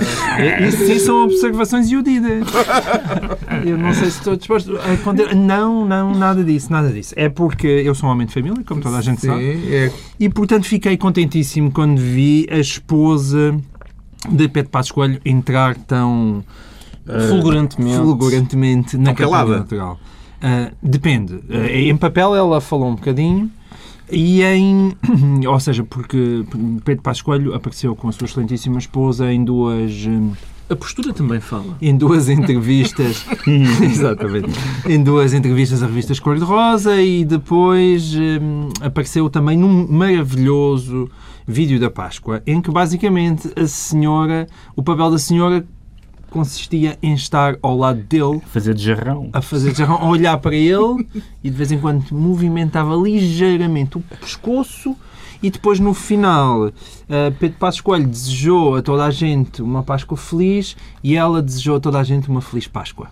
[0.68, 2.48] Isso sim são observações iudidas.
[3.66, 5.36] Eu não sei se estou disposto a conter...
[5.36, 7.16] Não, não, nada disso, nada disso.
[7.18, 9.76] É porque eu sou um homem de família, como toda a gente Sim, sabe.
[9.76, 13.60] é E, portanto, fiquei contentíssimo quando vi a esposa
[14.30, 16.44] de Pedro Passos Coelho entrar tão
[17.30, 17.98] Fulgurantemente.
[17.98, 19.58] fulgurantemente na campanha calada.
[19.60, 20.00] natural.
[20.42, 21.40] Ah, depende.
[21.50, 23.50] Ah, em papel ela falou um bocadinho
[24.12, 24.96] e em...
[25.48, 26.46] Ou seja, porque
[26.84, 29.92] Pedro Passos Coelho apareceu com a sua excelentíssima esposa em duas...
[30.68, 31.78] A postura também fala.
[31.80, 33.24] em duas entrevistas,
[33.84, 34.50] exatamente,
[34.88, 41.08] em duas entrevistas a revistas Cor-de-Rosa e depois hum, apareceu também num maravilhoso
[41.48, 45.64] vídeo da Páscoa, em que basicamente a senhora, o papel da senhora
[46.36, 49.30] consistia em estar ao lado dele Fazer de jarrão.
[49.32, 51.08] a fazer jarrão, a olhar para ele
[51.42, 54.94] e de vez em quando movimentava ligeiramente o pescoço
[55.42, 56.72] e depois no final
[57.08, 61.78] eh, Pedro Passos Coelho desejou a toda a gente uma Páscoa feliz e ela desejou
[61.78, 63.08] a toda a gente uma feliz Páscoa.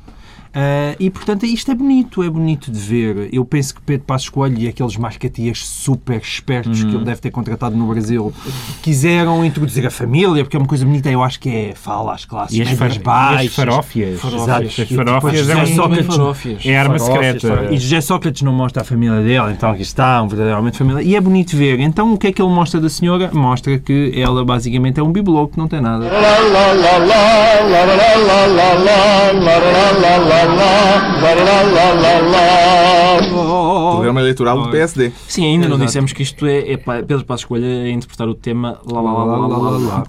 [0.56, 3.30] Eh, e portanto isto é bonito, é bonito de ver.
[3.34, 7.32] Eu penso que Pedro Passos Coelho e aqueles marcatias super espertos que ele deve ter
[7.32, 8.32] contratado no Brasil
[8.82, 12.24] quiseram introduzir a família, porque é uma coisa bonita, eu acho que é fala às
[12.26, 13.56] classes E as, far, e as baixas.
[13.56, 14.24] farófias.
[14.24, 14.66] Exato.
[14.68, 16.66] As E farófias depois é, um- Sócrates- farófias.
[16.66, 17.48] é arma Farófias, secreta.
[17.48, 17.72] farófias.
[17.74, 21.02] E José Sócrates não mostra a família dele, então aqui está, um verdadeiramente família.
[21.02, 21.80] E é bonito ver.
[21.80, 23.32] Então o que é que ele mostra da senhora?
[23.34, 26.06] Mostra que ela basicamente é um bibelô que não tem nada.
[33.92, 35.12] Programa eleitoral do PSD.
[35.28, 38.80] Sim, ainda não dissemos que isto é, é Pedro Passos Coelho a interpretar o tema
[38.86, 40.04] lá, lá, lá, lá, lá, lá.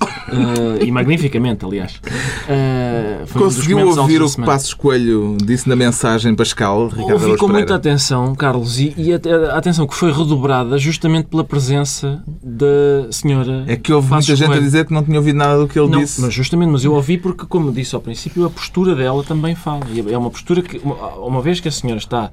[0.81, 2.01] Eh, e magnificamente, aliás.
[2.49, 4.43] Eh, um Conseguiu ouvir o que.
[4.43, 9.57] Passos Coelho disse na mensagem pascal, Ricardo Ouvi com muita atenção, Carlos, e, e a
[9.57, 13.65] atenção que foi redobrada justamente pela presença da senhora.
[13.67, 15.79] É que houve Passos muita gente a dizer que não tinha ouvido nada do que
[15.79, 16.21] ele Não, disse.
[16.21, 19.85] mas justamente, mas eu ouvi porque, como disse ao princípio, a postura dela também fala.
[19.93, 22.31] E É uma postura que, uma, uma vez que a senhora está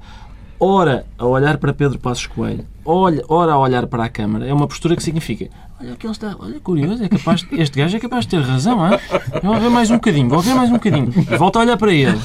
[0.58, 4.52] ora a olhar para Pedro Passos Coelho, olha, ora a olhar para a Câmara, é
[4.54, 5.48] uma postura que significa
[5.80, 8.40] olha que ele está, olha, curioso, é capaz, de- este gajo é capaz de ter
[8.42, 9.00] razão, é?
[9.42, 11.10] vou ver mais um bocadinho, vou ver mais um bocadinho.
[11.36, 12.16] Volta a olhar para ele.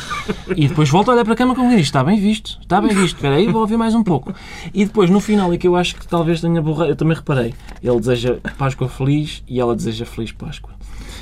[0.56, 2.94] E depois volta a olhar para a Câmara como diz, está bem visto, está bem
[2.94, 4.32] visto, espera aí, vou ouvir mais um pouco.
[4.72, 7.56] E depois, no final, é que eu acho que talvez tenha borrado, eu também reparei,
[7.82, 10.77] ele deseja Páscoa feliz e ela deseja feliz Páscoa.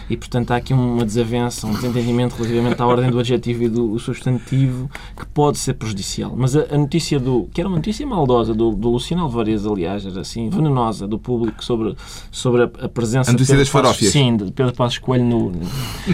[0.10, 3.98] E, portanto, há aqui uma desavença, um desentendimento relativamente à ordem do adjetivo e do
[3.98, 6.34] substantivo que pode ser prejudicial.
[6.36, 7.50] Mas a, a notícia do...
[7.52, 11.64] que era uma notícia maldosa do, do Luciano Alvarez, aliás, era assim, venenosa do público
[11.64, 11.96] sobre,
[12.32, 13.32] sobre a, a presença...
[13.32, 14.12] A notícia das farófias.
[14.12, 15.52] Sim, de Pedro Passos Coelho no,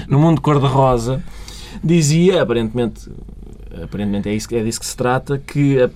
[0.08, 1.22] no mundo cor-de-rosa.
[1.84, 3.10] Dizia, aparentemente,
[3.84, 5.90] aparentemente é, isso, é disso que se trata, que a-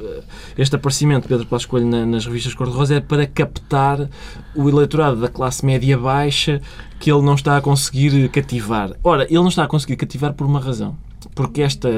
[0.57, 4.09] este aparecimento de Pedro Passos Coelho na- nas revistas cor-de-rosa é para captar
[4.55, 6.61] o eleitorado da classe média baixa
[6.99, 8.91] que ele não está a conseguir cativar.
[9.03, 10.95] Ora, ele não está a conseguir cativar por uma razão.
[11.33, 11.89] Porque esta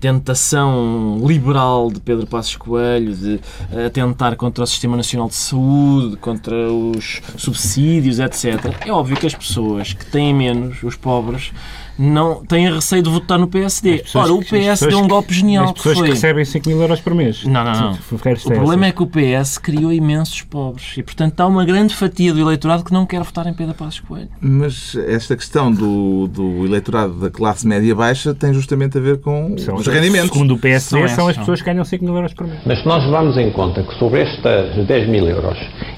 [0.00, 3.40] tentação liberal de Pedro Passos Coelho de
[3.86, 8.74] atentar contra o Sistema Nacional de Saúde, contra os subsídios, etc.
[8.86, 11.52] É óbvio que as pessoas que têm menos, os pobres,
[11.98, 14.04] não têm receio de votar no PSD.
[14.14, 16.06] Ora, o que- PS deu pessoas um golpe genial As que pessoas foi...
[16.08, 17.44] que recebem 5 mil euros por mês.
[17.44, 17.92] Não, não, não.
[17.92, 18.18] O
[18.54, 22.40] problema é que o PS criou imensos pobres e, portanto, há uma grande fatia do
[22.40, 24.28] eleitorado que não quer votar em Pedro Passos Coelho.
[24.40, 29.56] Mas esta questão do, do eleitorado da classe média baixa tem justamente a ver com
[29.58, 30.30] São- os rendimentos.
[30.30, 32.60] Segundo o PSD, São são, as pessoas que ganham 5 mil euros por mês.
[32.66, 34.42] Mas se nós levarmos em conta que sobre estes
[34.86, 35.56] 10 mil euros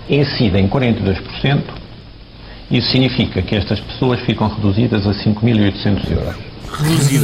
[0.09, 1.86] incidem 42%,
[2.70, 6.35] isso significa que estas pessoas ficam reduzidas a 5.800 euros.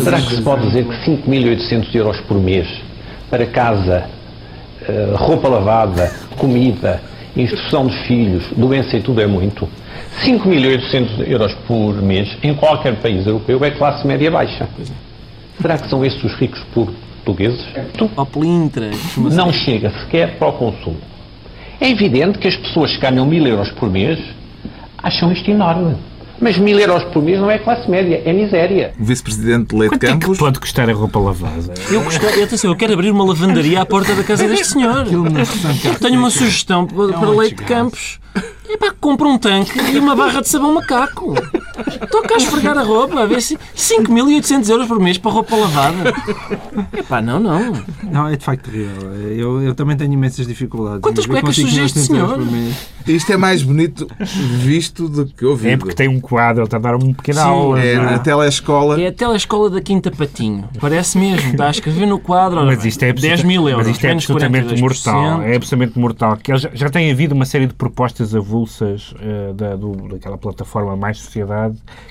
[0.05, 2.69] Será que se pode dizer que 5.800 euros por mês
[3.29, 4.09] para casa,
[4.89, 7.03] eh, roupa lavada, comida,
[7.37, 9.69] instrução dos filhos, doença e tudo é muito?
[10.25, 14.69] 5.800 euros por mês em qualquer país europeu é classe média baixa.
[15.61, 17.65] Será que são estes os ricos portugueses?
[17.97, 20.99] Tu Ao pelintra, costuma-se não chega sequer para o consumo.
[21.81, 24.21] É evidente que as pessoas que ganham mil euros por mês
[25.03, 25.97] acham isto enorme.
[26.41, 28.93] Mas mil euros por mês não é classe média, é miséria.
[28.99, 31.73] O vice-presidente Leite Quanto é que Campos pode custar a roupa lavada?
[31.89, 35.07] Eu, gostei, atenção, eu quero abrir uma lavandaria à porta da casa deste senhor.
[35.07, 38.19] Eu tenho uma sugestão para, para Leite de Campos.
[38.69, 41.35] É pá, compra um tanque e uma barra de sabão macaco.
[42.11, 46.13] Toca a esfregar a roupa, a ver se 5.800 euros por mês para roupa lavada.
[46.93, 47.73] É pá, não, não.
[48.03, 49.13] Não, é de facto terrível.
[49.15, 51.01] Eu, eu também tenho imensas dificuldades.
[51.01, 52.73] Quantas cuecas com suja este 5.800 euros senhor?
[53.07, 55.71] Isto é mais bonito visto do que ouvido.
[55.73, 57.81] É porque tem um quadro, ele está a dar uma pequena aula.
[57.83, 57.99] É é?
[57.99, 59.01] na telescola.
[59.01, 60.69] É a telescola da Quinta Patinho.
[60.81, 62.65] Parece mesmo, está a escrever no quadro.
[62.65, 63.87] Mas isto é, 10 mil euros.
[63.87, 64.81] mas isto é absolutamente 42%.
[64.81, 65.43] mortal.
[65.43, 66.37] É absolutamente mortal.
[66.37, 70.97] Que já, já tem havido uma série de propostas avulsas eh, da, do- daquela plataforma
[70.97, 71.62] Mais Sociedade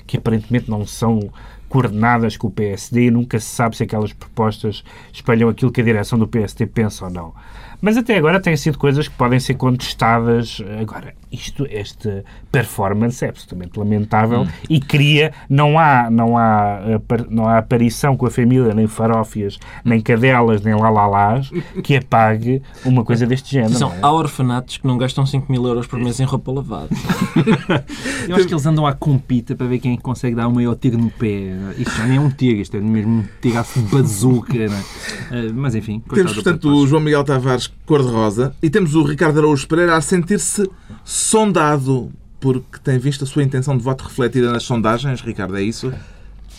[0.06, 1.30] que aparentemente não são
[1.68, 5.84] coordenadas com o PSD e nunca se sabe se aquelas propostas espalham aquilo que a
[5.84, 7.34] direção do PSD pensa ou não.
[7.82, 10.62] Mas até agora têm sido coisas que podem ser contestadas.
[10.80, 17.46] Agora, isto, esta performance é absolutamente lamentável e cria, não há, não, há, apar- não
[17.48, 21.50] há aparição com a família, nem farófias, nem cadelas, nem lalalás,
[21.82, 23.74] que apague uma coisa deste género.
[23.74, 23.98] São, é?
[24.00, 26.88] há orfanatos que não gastam 5 mil euros por mês em roupa lavada.
[28.28, 30.98] Eu acho que eles andam à compita para ver quem consegue dar o maior tiro
[30.98, 31.52] no pé.
[31.78, 34.54] Isto já nem é um tiro, isto é mesmo um tiraço de bazuca.
[34.54, 34.82] não é?
[35.46, 36.86] Eh, Mas enfim, Temos, portanto, o.
[36.86, 40.68] João Miguel Tavares cor-de-rosa e temos o Ricardo Araújo Pereira a sentir-se
[41.04, 45.20] sondado porque tem visto a sua intenção de voto refletida nas sondagens.
[45.20, 45.92] Ricardo, é isso?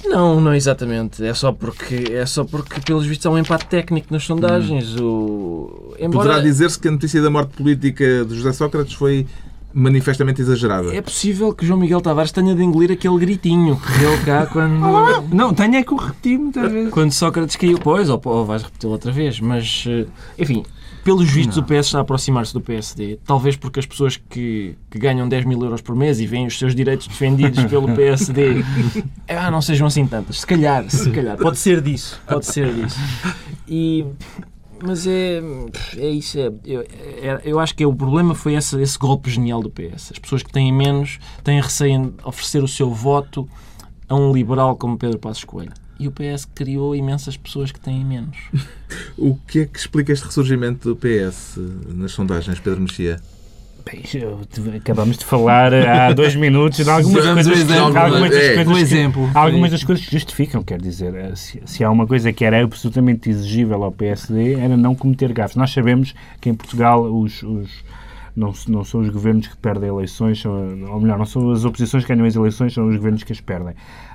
[0.06, 1.24] Não, não exatamente.
[1.26, 4.96] É só porque, é só porque pelos vistos, há um empate técnico nas sondagens.
[5.00, 5.94] O...
[6.00, 9.26] Embora Poderá dizer-se que a notícia da morte política de José Sócrates foi
[9.74, 10.94] manifestamente exagerada.
[10.96, 15.34] é possível que João Miguel Tavares tenha de engolir aquele gritinho que deu cá quando,
[15.34, 16.92] Não, tenho é que o repetir muitas vezes.
[16.92, 17.80] quando Sócrates caiu.
[17.80, 19.40] Pois, ou, ou vais repeti-lo outra vez.
[19.40, 20.06] Mas, eh,
[20.38, 20.64] enfim,
[21.04, 23.20] pelos vistos, o PS está a aproximar-se do PSD.
[23.26, 26.58] Talvez porque as pessoas que, que ganham 10 mil euros por mês e veem os
[26.58, 28.64] seus direitos defendidos pelo PSD
[29.28, 30.40] ah, não sejam assim tantas.
[30.42, 31.38] Se calhar, se calhar.
[31.38, 32.22] Pode ser disso.
[32.26, 32.98] Pode ser disso.
[33.68, 34.06] E,
[34.82, 35.42] mas é,
[35.98, 36.40] é isso.
[36.40, 39.70] É, eu, é- eu acho que é, o problema foi esse, esse golpe genial do
[39.70, 40.12] PS.
[40.12, 43.48] As pessoas que têm menos têm receio em oferecer o seu voto
[44.08, 45.74] a um liberal como Pedro Passos Coelho.
[46.00, 48.38] E o PS criou imensas pessoas que têm menos.
[49.18, 51.58] O que é que explica este ressurgimento do PS
[51.96, 53.20] nas sondagens, Pedro Mexia?
[53.86, 54.02] Bem,
[54.78, 58.40] Acabamos de falar há dois minutos de algumas Damos coisas, um exemplo, de algumas das
[58.44, 59.32] é, coisas um que- exemplo.
[59.34, 62.64] algumas das coisas que justificam, quer dizer, eh, se, se há uma coisa que era
[62.64, 65.56] absolutamente exigível ao PSD era não cometer gafes.
[65.56, 67.84] Nós sabemos que em Portugal os, os-
[68.36, 70.52] não, não são os governos que perdem eleições, são,
[70.90, 73.40] ou melhor, não são as oposições que ganham as eleições, são os governos que as
[73.42, 73.74] perdem.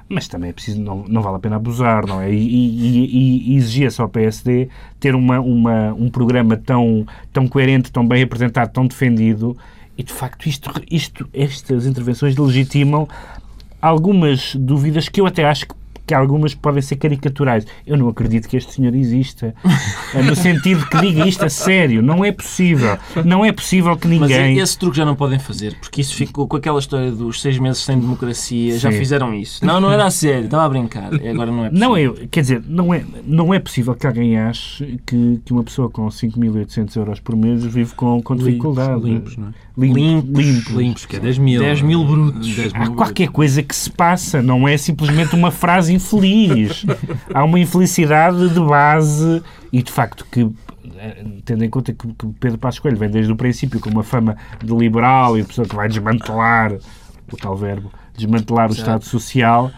[0.09, 2.33] Mas também é preciso, não, não vale a pena abusar, não é?
[2.33, 7.93] E, e, e- e exigia-se ao PSD ter uma, uma, um programa tão, tão coerente,
[7.93, 9.57] tão bem apresentado, tão defendido,
[9.97, 13.07] e de facto isto, isto, estas intervenções legitimam
[13.81, 15.75] algumas dúvidas que eu até acho que,
[16.09, 17.67] que algumas podem ser caricaturais.
[17.87, 19.55] Eu não acredito que este senhor exista.
[20.15, 22.01] Eh, No sentido que diga isto a sério.
[22.03, 22.97] Não é possível.
[23.27, 24.59] Não é possível que Mas ninguém...
[24.59, 27.83] esse truque já não podem fazer, porque isso ficou com aquela história dos seis meses
[27.85, 28.79] sem democracia.
[28.79, 28.99] Já Sim.
[28.99, 29.65] fizeram isso.
[29.65, 31.11] Não, não era a sério, estava a brincar.
[31.15, 31.89] Agora não é possível.
[31.89, 35.63] Não, eu, quer dizer, não é, não é possível que alguém ache que, que uma
[35.63, 39.03] pessoa com 5.800 euros por mês vive com, com dificuldade.
[39.03, 39.51] Limpos, não é?
[39.77, 40.45] Limpo, Limpos.
[40.45, 40.81] limpo.
[40.81, 41.61] Limpos, que é 10 mil.
[41.61, 42.49] 10 mil brutos.
[42.57, 46.87] 10 Há mil qualquer coisa que se passa, não é simplesmente uma frase infeliz.
[47.33, 50.51] Há uma infelicidade de base e, de facto, que
[50.97, 54.03] eh, tendo em conta que, que Pedro Passos Coelho vem desde o princípio com uma
[54.03, 56.73] fama de liberal e de pessoa que vai desmantelar,
[57.33, 59.71] o tal verbo, desmantelar o Estado Social,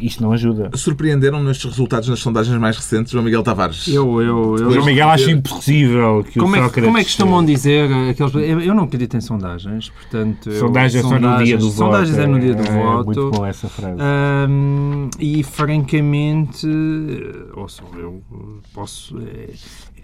[0.00, 0.70] isto não ajuda.
[0.74, 3.86] Surpreenderam nestes resultados nas sondagens mais recentes, João Miguel Tavares?
[3.88, 6.84] Eu, eu, eu, O João Miguel acha impossível que como, o é, que- Sócrates...
[6.86, 8.34] como é que costumam dizer aqueles,
[8.66, 10.50] eu, não acredito em sondagens, portanto...
[10.50, 11.76] eu- Sondagens só no dia do voto.
[11.92, 13.06] Sondagens é no dia do É, voto.
[13.06, 13.96] Muito bom essa frase.
[14.00, 18.36] Ahm, e francamente, eh, ouçam, eu eh,
[18.74, 19.16] posso.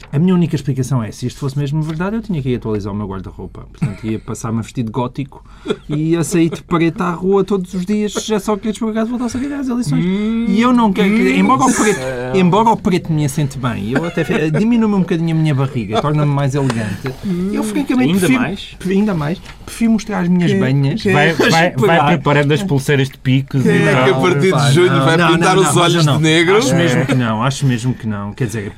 [0.00, 2.57] Eh, a minha única explicação é: se isto fosse mesmo verdade, eu tinha que ir
[2.57, 3.66] atualizar o meu guarda-roupa.
[3.72, 5.44] Portanto, ia passar-me vestido gótico
[5.88, 9.11] e ia sair de preto à rua todos os dias, já só queria por acaso
[9.11, 10.04] voltasse a ganhar as eleições.
[10.04, 11.09] E eu não quero.
[11.14, 12.00] que- Embora o preto,
[12.35, 16.00] embora o preto me assente bem, eu até fe- diminui-me um bocadinho a minha barriga,
[16.00, 17.12] torna-me mais elegante.
[17.52, 18.76] Eu, francamente, Ainda prefiro, mais?
[18.87, 19.38] Ainda mais.
[19.64, 21.02] Prefiro mostrar as minhas banhas.
[21.04, 22.07] Vai, vai, vai Esperar.
[22.09, 24.22] preparando as pulseiras de picos Quem e é que a tal.
[24.22, 26.57] partir de junho não, vai não, pintar não, os olhos de negro?
[26.57, 28.33] Acho mesmo que não, acho mesmo que não.
[28.33, 28.72] Quer dizer,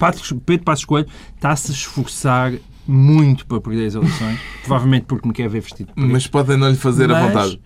[0.44, 2.52] Pedro Passos Coelho está-se a esforçar
[2.86, 6.08] muito para perder as eleições, provavelmente porque me quer ver vestido preto.
[6.08, 7.60] Mas podem não lhe fazer a Mas- vontade.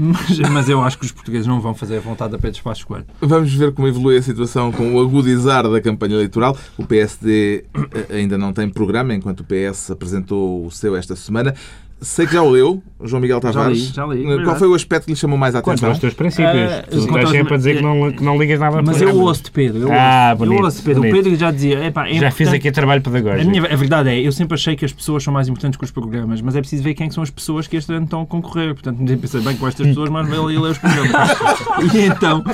[0.00, 2.84] Mas, mas eu acho que os portugueses não vão fazer a vontade a Pedro Passos
[2.84, 3.04] Coelho.
[3.20, 6.56] Vamos ver como evolui a situação com o agudizar da campanha eleitoral.
[6.76, 7.64] O PSD
[8.08, 11.52] eh, ainda não tem programa, enquanto o PS apresentou o seu esta semana.
[12.00, 13.88] Sei que já o leu, João Miguel Já li, Tavares.
[13.88, 14.58] já li, Qual verdade.
[14.60, 15.88] foi o aspecto que lhe chamou mais a Quanto atenção?
[15.88, 16.70] aos teus princípios.
[16.72, 19.18] Ah, tu quanto estás sempre a dizer que não, que não ligas nada Mas eu
[19.18, 19.82] ouço-te, Pedro.
[19.82, 20.38] Eu Ah, ouço.
[20.38, 21.00] bonito, Eu ouço, Pedro.
[21.02, 21.12] bonito.
[21.12, 21.78] O Pedro já dizia.
[21.80, 23.50] É Já fiz aqui trabalho A, pedagógico.
[23.50, 25.90] minha, a verdade é, eu sempre achei que as pessoas são mais importantes que os
[25.90, 28.74] programas, mas é preciso ver quem são as pessoas que este ano estão a concorrer.
[28.74, 31.30] Portanto, nem pensei bem com estas pessoas, mas vale ler os programas.
[31.94, 32.44] e, então,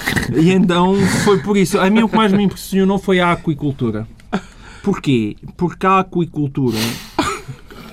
[0.41, 1.79] e então foi por isso.
[1.79, 4.07] A mim o que mais me impressionou foi a aquicultura.
[4.83, 5.37] Porquê?
[5.57, 6.77] Porque a aquicultura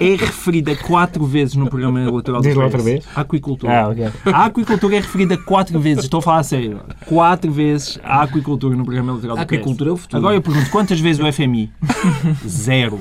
[0.02, 3.06] é referida quatro vezes no programa eleitoral Diz lá outra vez.
[3.16, 3.82] Aquicultura.
[3.82, 4.08] Ah, ok.
[4.34, 6.80] A aquicultura é referida quatro vezes, estou a falar a sério.
[7.06, 10.18] Quatro vezes a aquicultura no programa eleitoral do A aquicultura é o futuro.
[10.18, 11.70] Agora eu pergunto, quantas vezes o FMI?
[12.48, 13.00] Zero.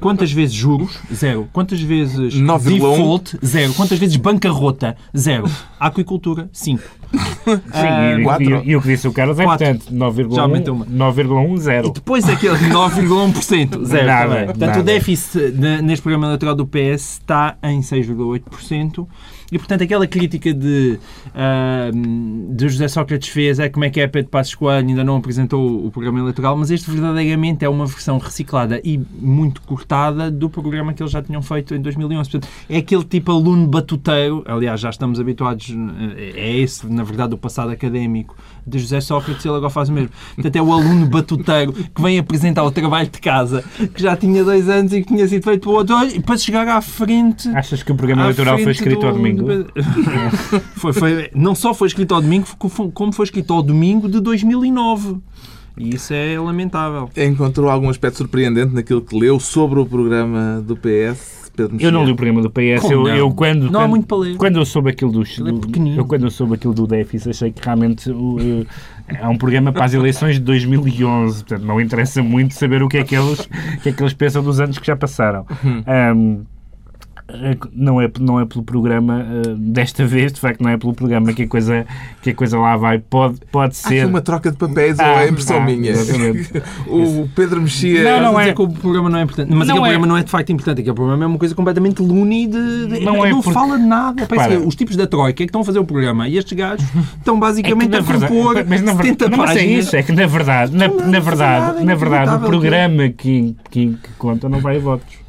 [0.00, 0.98] Quantas vezes juros?
[1.12, 1.48] Zero.
[1.52, 2.58] Quantas vezes 9,1?
[2.72, 3.38] default?
[3.44, 3.72] Zero.
[3.74, 4.96] Quantas vezes bancarrota?
[5.16, 5.48] Zero.
[5.78, 6.48] Aquicultura?
[6.52, 6.82] Cinco.
[7.12, 8.62] Sim, Ah, e, quatro.
[8.64, 9.58] e- e o que disse o Carlos é uma.
[9.58, 11.86] 9,1, 9,10.
[11.88, 13.84] E depois aquele 9,1%.
[13.84, 14.06] Zero.
[14.06, 14.34] Nada.
[14.46, 14.80] Portanto, nada.
[14.80, 19.06] o déficit ne- neste programa eleitoral do PS está em 6,8%.
[19.52, 20.98] E, portanto, aquela crítica de,
[21.34, 25.16] ah, de José Sócrates fez é como é que é Pedro Passos Coelho ainda não
[25.16, 30.48] apresentou o programa eleitoral, mas este verdadeiramente é uma versão reciclada e muito cortada do
[30.48, 32.30] programa que eles já tinham feito em 2011.
[32.30, 35.68] Portanto, é aquele tipo aluno batuteiro, aliás, já estamos habituados,
[36.16, 38.34] eh, é esse, na verdade, o passado académico
[38.66, 40.10] de José Sócrates, ele agora faz o mesmo.
[40.34, 43.62] Portanto, é o aluno batuteiro que vem apresentar o trabalho de casa,
[43.94, 46.36] que já tinha dois anos e que tinha sido feito para o outro, e para
[46.38, 49.41] chegar à frente Achas que o programa eleitoral foi escrito do- ao domingo?
[49.42, 49.66] Do-
[50.76, 52.46] foi, foi- não só foi escrito ao domingo,
[52.94, 55.16] como foi escrito ao domingo de 2009.
[55.76, 57.08] E isso é lamentável.
[57.16, 62.04] Encontrou algum aspecto surpreendente naquilo que leu sobre o programa do PS, Pedro Eu não
[62.04, 62.90] li o programa do PS.
[62.90, 63.08] Eu, não?
[63.16, 64.36] eu quando, Não há quando, muito para ler.
[64.36, 67.62] quando eu soube aquilo do, é eu quando eu soube aquilo do déficit achei que
[67.64, 68.36] realmente o,
[69.08, 71.44] eh, é um programa para as eleições de 2011.
[71.44, 74.14] Portanto, não interessa muito saber o que é que eles, o que é que eles
[74.14, 75.44] pensam dos anos que já passaram.
[75.62, 76.40] Ahm, eh,
[77.72, 81.32] não é, não é pelo programa eh, desta vez, de facto não é pelo programa
[81.32, 81.86] que a coisa,
[82.22, 82.98] que a coisa lá vai.
[82.98, 84.06] Pode, pode Há aqui ser.
[84.06, 85.90] uma troca de papéis ou Ah, é impressão ah, minha?
[85.90, 86.50] exatamente.
[86.88, 88.02] o Pedro Mexia...
[88.04, 88.48] Não, Não, não não é.
[88.48, 89.48] é que o programa não é importante.
[89.52, 89.90] Mas Não aquele é.
[89.90, 90.80] programa não é de facto importante.
[90.80, 92.86] Aquele programa é uma coisa completamente loony de.
[92.86, 94.26] de- Não é porque- fala de nada.
[94.26, 94.60] Parece Repara.
[94.60, 96.84] que os tipos da Troika é que estão a fazer o programa e estes gajos
[97.18, 99.96] estão É basicamente na a verdade- propor mas na ver- 70 não, mas é isso,
[99.96, 103.08] é que na verdade, na, Não, na não verdade, é na verdade, o inacreditável, programa
[103.10, 105.21] que, que, que conta não vai a votos.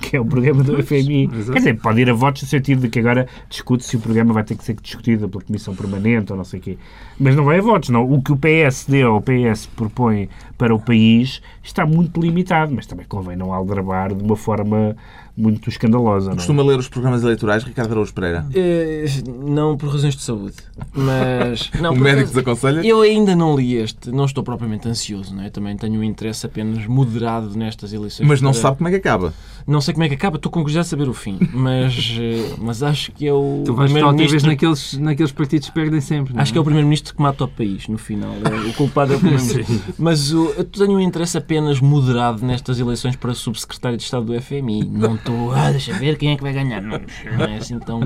[0.00, 1.24] Que é o programa do FMI.
[1.32, 1.52] exato.
[1.52, 4.32] Quer dizer, pode ir a votos no sentido de que agora discute se o programa
[4.32, 6.78] vai ter que ser discutido pela Comissão Permanente ou não sei o quê.
[7.18, 8.08] Mas não vai a votos, não.
[8.08, 12.86] O que o PSD ou o PS propõe para o país está muito limitado, mas
[12.86, 14.96] também convém não aldrabar de uma forma
[15.36, 16.26] muito escandalosa.
[16.26, 16.36] Não é?
[16.36, 18.46] Costuma ler os programas eleitorais, Ricardo Araújo Pereira?
[18.54, 19.06] Eh,
[19.46, 20.54] não por razões de saúde,
[20.94, 21.70] mas...
[21.80, 22.80] Não, o médico desaconselha?
[22.86, 25.50] Eu ainda não li este, não estou propriamente ansioso, não é?
[25.50, 28.26] Também tenho um interesse apenas moderado nestas eleições.
[28.26, 29.32] Mas não para- sabe como é que acaba.
[29.66, 32.54] Não sei como é que acaba, estou com curiosidade de saber o fim, mas, eh,
[32.58, 35.74] mas acho que é o Tu vais estar outra vez primeiro-ministro naqueles, naqueles partidos que
[35.74, 36.32] perdem sempre.
[36.34, 38.32] não Acho que é o primeiro-ministro que mata o país, no final.
[38.44, 39.64] É, O culpado é o primeiro-ministro.
[39.98, 44.40] Mas o- eu tenho um interesse apenas moderado nestas eleições para subsecretário de Estado do
[44.40, 44.84] FMI.
[44.84, 46.80] Não estou, ah, deixa ver quem é que vai ganhar.
[46.80, 47.00] Não,
[47.38, 48.00] não é assim tão...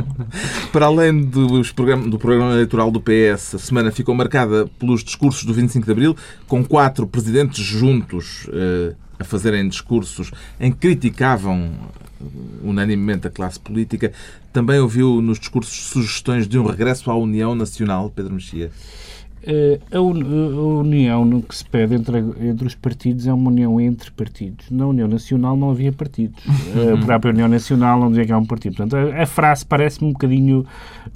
[0.73, 5.45] Para além dos programa- do programa eleitoral do PS, a semana ficou marcada pelos discursos
[5.45, 6.17] do 25 de Abril,
[6.49, 11.71] com quatro presidentes juntos eh, a fazerem discursos em que criticavam
[12.21, 12.25] eh,
[12.63, 14.13] unanimemente a classe política.
[14.53, 18.71] Também ouviu nos discursos sugestões de um regresso à União Nacional, Pedro Mexia.
[19.43, 23.51] Eh, A, un- a união no que se pede entre, entre os partidos é uma
[23.51, 24.67] união entre partidos.
[24.71, 26.43] Na União Nacional não havia partidos.
[27.01, 28.77] A própria União Nacional não dizia que era um partido.
[28.77, 30.67] Portanto, a, a frase parece-me um bocadinho,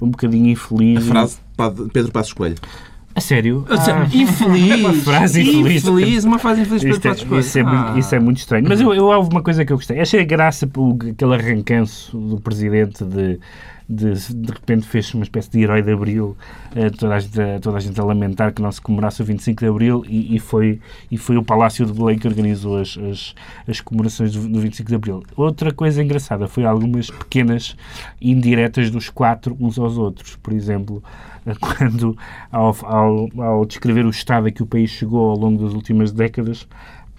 [0.01, 1.07] um bocadinho infeliz.
[1.07, 1.39] A frase
[1.83, 2.55] de Pedro Passos Coelho.
[3.13, 3.63] A sério?
[3.69, 4.79] Ah, Ah, infeliz.
[4.79, 5.83] uma frase infeliz.
[5.83, 7.99] Infeliz, uma frase infeliz para Isto é, isso, é muito, Ah.
[7.99, 8.65] isso é muito estranho.
[8.67, 9.99] Mas eu, eu houve uma coisa que eu gostei.
[10.01, 13.39] Achei graça aquele arrancanço do presidente de
[13.87, 16.35] de, de repente fez uma espécie de herói de Abril,
[16.75, 19.59] eh, toda, a gente, toda a gente a lamentar que não se comemorasse o 25
[19.59, 20.79] de Abril e, e foi,
[21.11, 23.35] e foi o Palácio de Belém que organizou as, as,
[23.67, 25.23] as comemorações do, do 25 de Abril.
[25.35, 27.75] Outra coisa engraçada foi algumas pequenas
[28.19, 30.35] indiretas dos quatro uns aos outros.
[30.37, 31.03] Por exemplo,
[31.45, 32.17] eh, quando
[32.51, 36.11] ao, ao, ao descrever o estado a que o país chegou ao longo das últimas
[36.11, 36.67] décadas,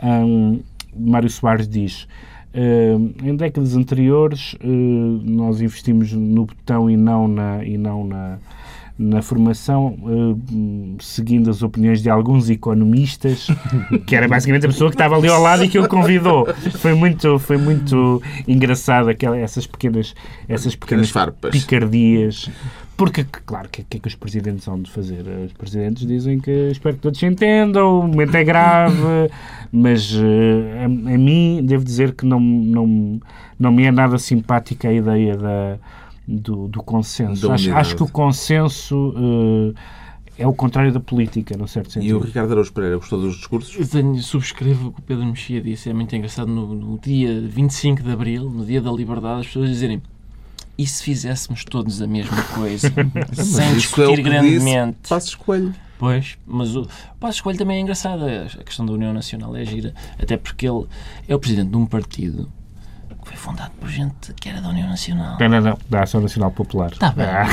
[0.03, 0.61] hum,
[0.99, 2.09] Mário Soares diz
[3.23, 8.39] em décadas anteriores uh, nós investimos no botão e não na, e não na,
[8.99, 13.49] na formação, uh, seguindo as opiniões de alguns economistas,
[14.07, 16.47] que era basicamente a pessoa que estava ali ao lado e que o convidou.
[16.79, 20.15] Foi muito, foi muito engraçado aquela, essas pequenas,
[20.49, 21.51] essas pequenas Pequenas farpas.
[21.51, 22.51] picardias.
[22.97, 25.23] Porque, claro, o que, que é que os presidentes vão de fazer?
[25.47, 28.97] Os presidentes dizem que espero que todos se entendam, o momento é grave,
[29.71, 33.21] Mas eh, a, a mim, devo dizer que não, não,
[33.59, 35.77] não me é nada simpática a ideia da,
[36.27, 37.51] do, do consenso.
[37.53, 39.13] Acho, acho que o consenso
[39.77, 42.17] eh, é o contrário da política, num certo E sentido.
[42.17, 43.79] o Ricardo Araújo Pereira gostou dos discursos?
[43.79, 45.91] Eu tenho- subscrevo o que o Pedro Mexia disse.
[45.91, 49.69] É muito engraçado no, no dia 25 de Abril, no dia da liberdade, as pessoas
[49.69, 50.01] dizerem
[50.79, 52.93] e se fizéssemos todos a mesma coisa,
[53.33, 55.09] sem é discutir grandemente.
[55.09, 55.75] Passo Escolho.
[55.99, 56.87] Pois, mas o
[57.19, 58.25] Passo Escolho também é engraçado.
[58.25, 59.95] A questão da União Nacional é gira.
[60.19, 60.87] Até porque ele
[61.27, 62.53] é o presidente de um partido
[63.37, 65.37] foi fundado por gente que era da União Nacional.
[65.39, 66.91] Não, não, não, da Ação Nacional Popular.
[66.93, 67.27] Está bem.
[67.27, 67.47] Ah.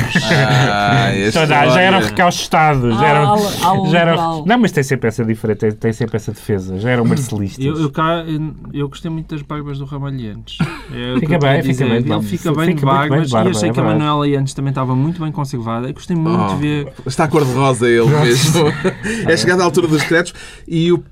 [1.06, 2.96] Ah, Já, eram recaustados.
[2.96, 3.30] Já Ah, eram,
[3.64, 6.80] ala já eram, não, mas tem sempre essa diferença, tem, tem sempre essa defesa.
[6.80, 7.64] Já eram marcelistas.
[7.64, 10.58] Eu, eu cá, eu, eu gostei muito das barbas do Ramalhantes.
[10.92, 13.30] É Fica eu bem, fica bem Ele fica bem Fica de muito bem de barbas
[13.32, 13.84] barba, e achei é que a.
[13.84, 15.88] Manuela Yantes também estava muito bem conservada.
[15.88, 16.94] Eu gostei muito Oh, de ver.
[17.06, 18.64] Está cor-de-rosa ele mesmo.
[19.28, 20.34] é chegada a altura dos decretos
[20.68, 21.04] e o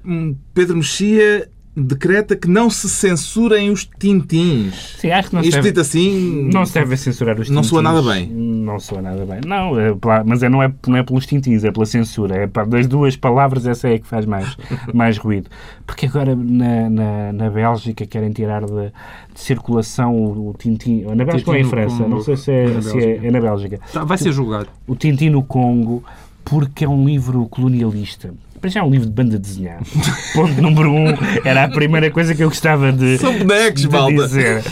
[0.54, 4.96] Pedro Mexia decreta que não se censurem os tintins.
[5.00, 6.50] Sim, acho que não Isto deve, dito assim...
[6.54, 7.70] não se deve censurar os Não tintins.
[7.70, 8.28] soa nada bem.
[8.28, 9.40] Não soa nada bem.
[9.46, 9.94] Não, é
[10.26, 12.36] mas é, não, é, não é pelos tintins, é pela censura.
[12.36, 14.58] É para, das duas palavras, essa é que faz mais,
[14.94, 15.50] mais ruído.
[15.86, 18.92] Porque agora na, na, na Bélgica querem tirar de,
[19.34, 21.04] de circulação o, o tintim.
[21.16, 22.08] Na Bélgica ou em Tintim França?
[22.08, 23.28] Não sei se é, Na se é, Bélgica.
[23.28, 23.80] é na Bélgica.
[23.94, 24.68] Tá, vai ser julgado.
[24.88, 26.04] o Tintin no Congo
[26.44, 28.34] porque é um livro colonialista.
[28.62, 29.82] Para já é um livro de banda desenhada.
[30.36, 31.08] Ponto número um,
[31.44, 34.14] era a primeira coisa que eu gostava de, São bonecos, de malta.
[34.14, 34.64] dizer.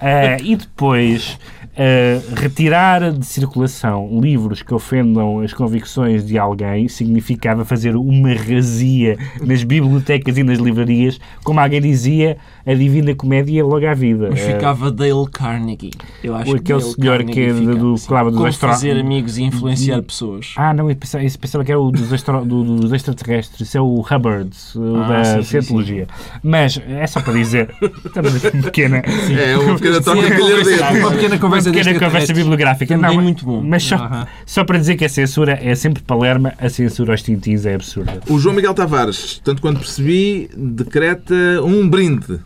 [0.00, 1.38] Ah, e depois,
[1.74, 9.16] ah, retirar de circulação livros que ofendam as convicções de alguém significava fazer uma razia
[9.40, 12.36] nas bibliotecas e nas livrarias, como alguém dizia,
[12.70, 14.28] a Divina Comédia logo à vida.
[14.30, 15.90] Mas Ah, ficava Dale Carnegie.
[16.22, 18.98] Eu acho Aquele que Dale senhor Carnegie que é fica, do- assim, falava dos fazer
[19.00, 20.52] amigos e influenciar pessoas.
[20.56, 23.68] Ah, não, eu pensava, eu pensava que era o dos, astro- do- dos extraterrestres.
[23.68, 26.06] Isso é o Hubbard, o Ah, da sim, sim, cientologia.
[26.42, 27.70] Mas é só para dizer.
[28.04, 28.96] Estamos aqui uma pequena.
[28.98, 30.98] É uma pequena troca Sim, de.
[30.98, 32.94] Uma pequena Uma conversa pequena deste conversa bibliográfica.
[32.98, 33.62] Também Não, muito bom.
[33.64, 34.26] Mas só, Aham.
[34.44, 38.20] só para dizer que a censura é sempre palerma, a censura aos tintins é absurda.
[38.28, 42.40] O João Miguel Tavares, tanto quanto percebi, decreta um brinde.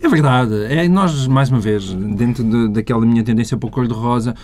[0.00, 0.54] É verdade.
[0.68, 4.34] É, nós, mais uma vez, dentro de- daquela minha tendência para o cor-de-rosa,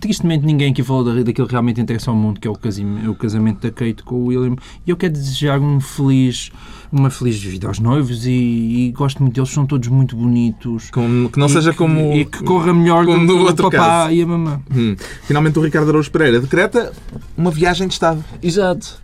[0.00, 3.06] tristemente ninguém aqui falou da- daquilo que realmente interessa ao mundo, que é o casim-
[3.08, 4.56] o casamento da Kate com o William.
[4.86, 6.50] E eu quero desejar um feliz,
[6.90, 10.90] uma feliz vida aos noivos e, e gosto muito deles, são todos muito bonitos.
[10.90, 12.12] Como- que não E seja que- como.
[12.14, 14.12] E que corra melhor como do no que o outro papá caso.
[14.14, 14.60] e a mamã.
[14.74, 14.96] Hum.
[15.24, 16.92] Finalmente o Ricardo Araújo Pereira decreta
[17.36, 18.24] uma viagem de Estado.
[18.42, 19.00] Exato.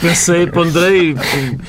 [0.00, 1.14] Pensei, ponderei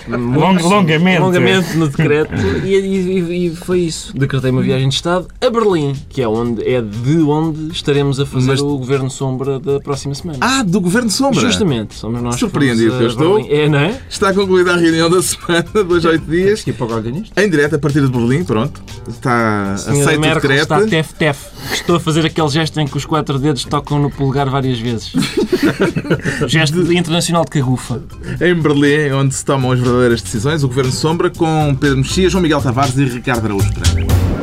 [0.08, 1.20] Long- longamente.
[1.22, 4.18] longamente no decreto e, e- e foi isso.
[4.18, 8.26] Decretei uma viagem de Estado a Berlim, que é, onde, é de onde estaremos a
[8.26, 10.40] fazer Mas- o Governo Sombra da próxima semana.
[10.42, 11.40] Ah, do Governo Sombra.
[11.42, 13.40] Justamente, somos nós que Surpreendido que eu estou.
[13.50, 14.00] É, não é?
[14.10, 16.62] Está concluída a reunião da semana, dois a oito dias.
[16.62, 17.44] Aqui para o Guardianista.
[17.44, 18.82] Em direto a partir de Berlim, pronto.
[19.08, 20.62] Está Senhora aceito o decreto.
[20.62, 21.40] está tef-tef.
[21.74, 25.14] Estou a fazer aquele gesto em que os quatro dedos tocam no polegar várias vezes.
[26.48, 27.52] gesto internacional de
[28.42, 32.42] Em Berlim, onde se tomam as verdadeiras decisões, o Governo Sombra com Pedro Mexia, João
[32.42, 34.35] Miguel Tavares e Ricardo Araújo Pereira.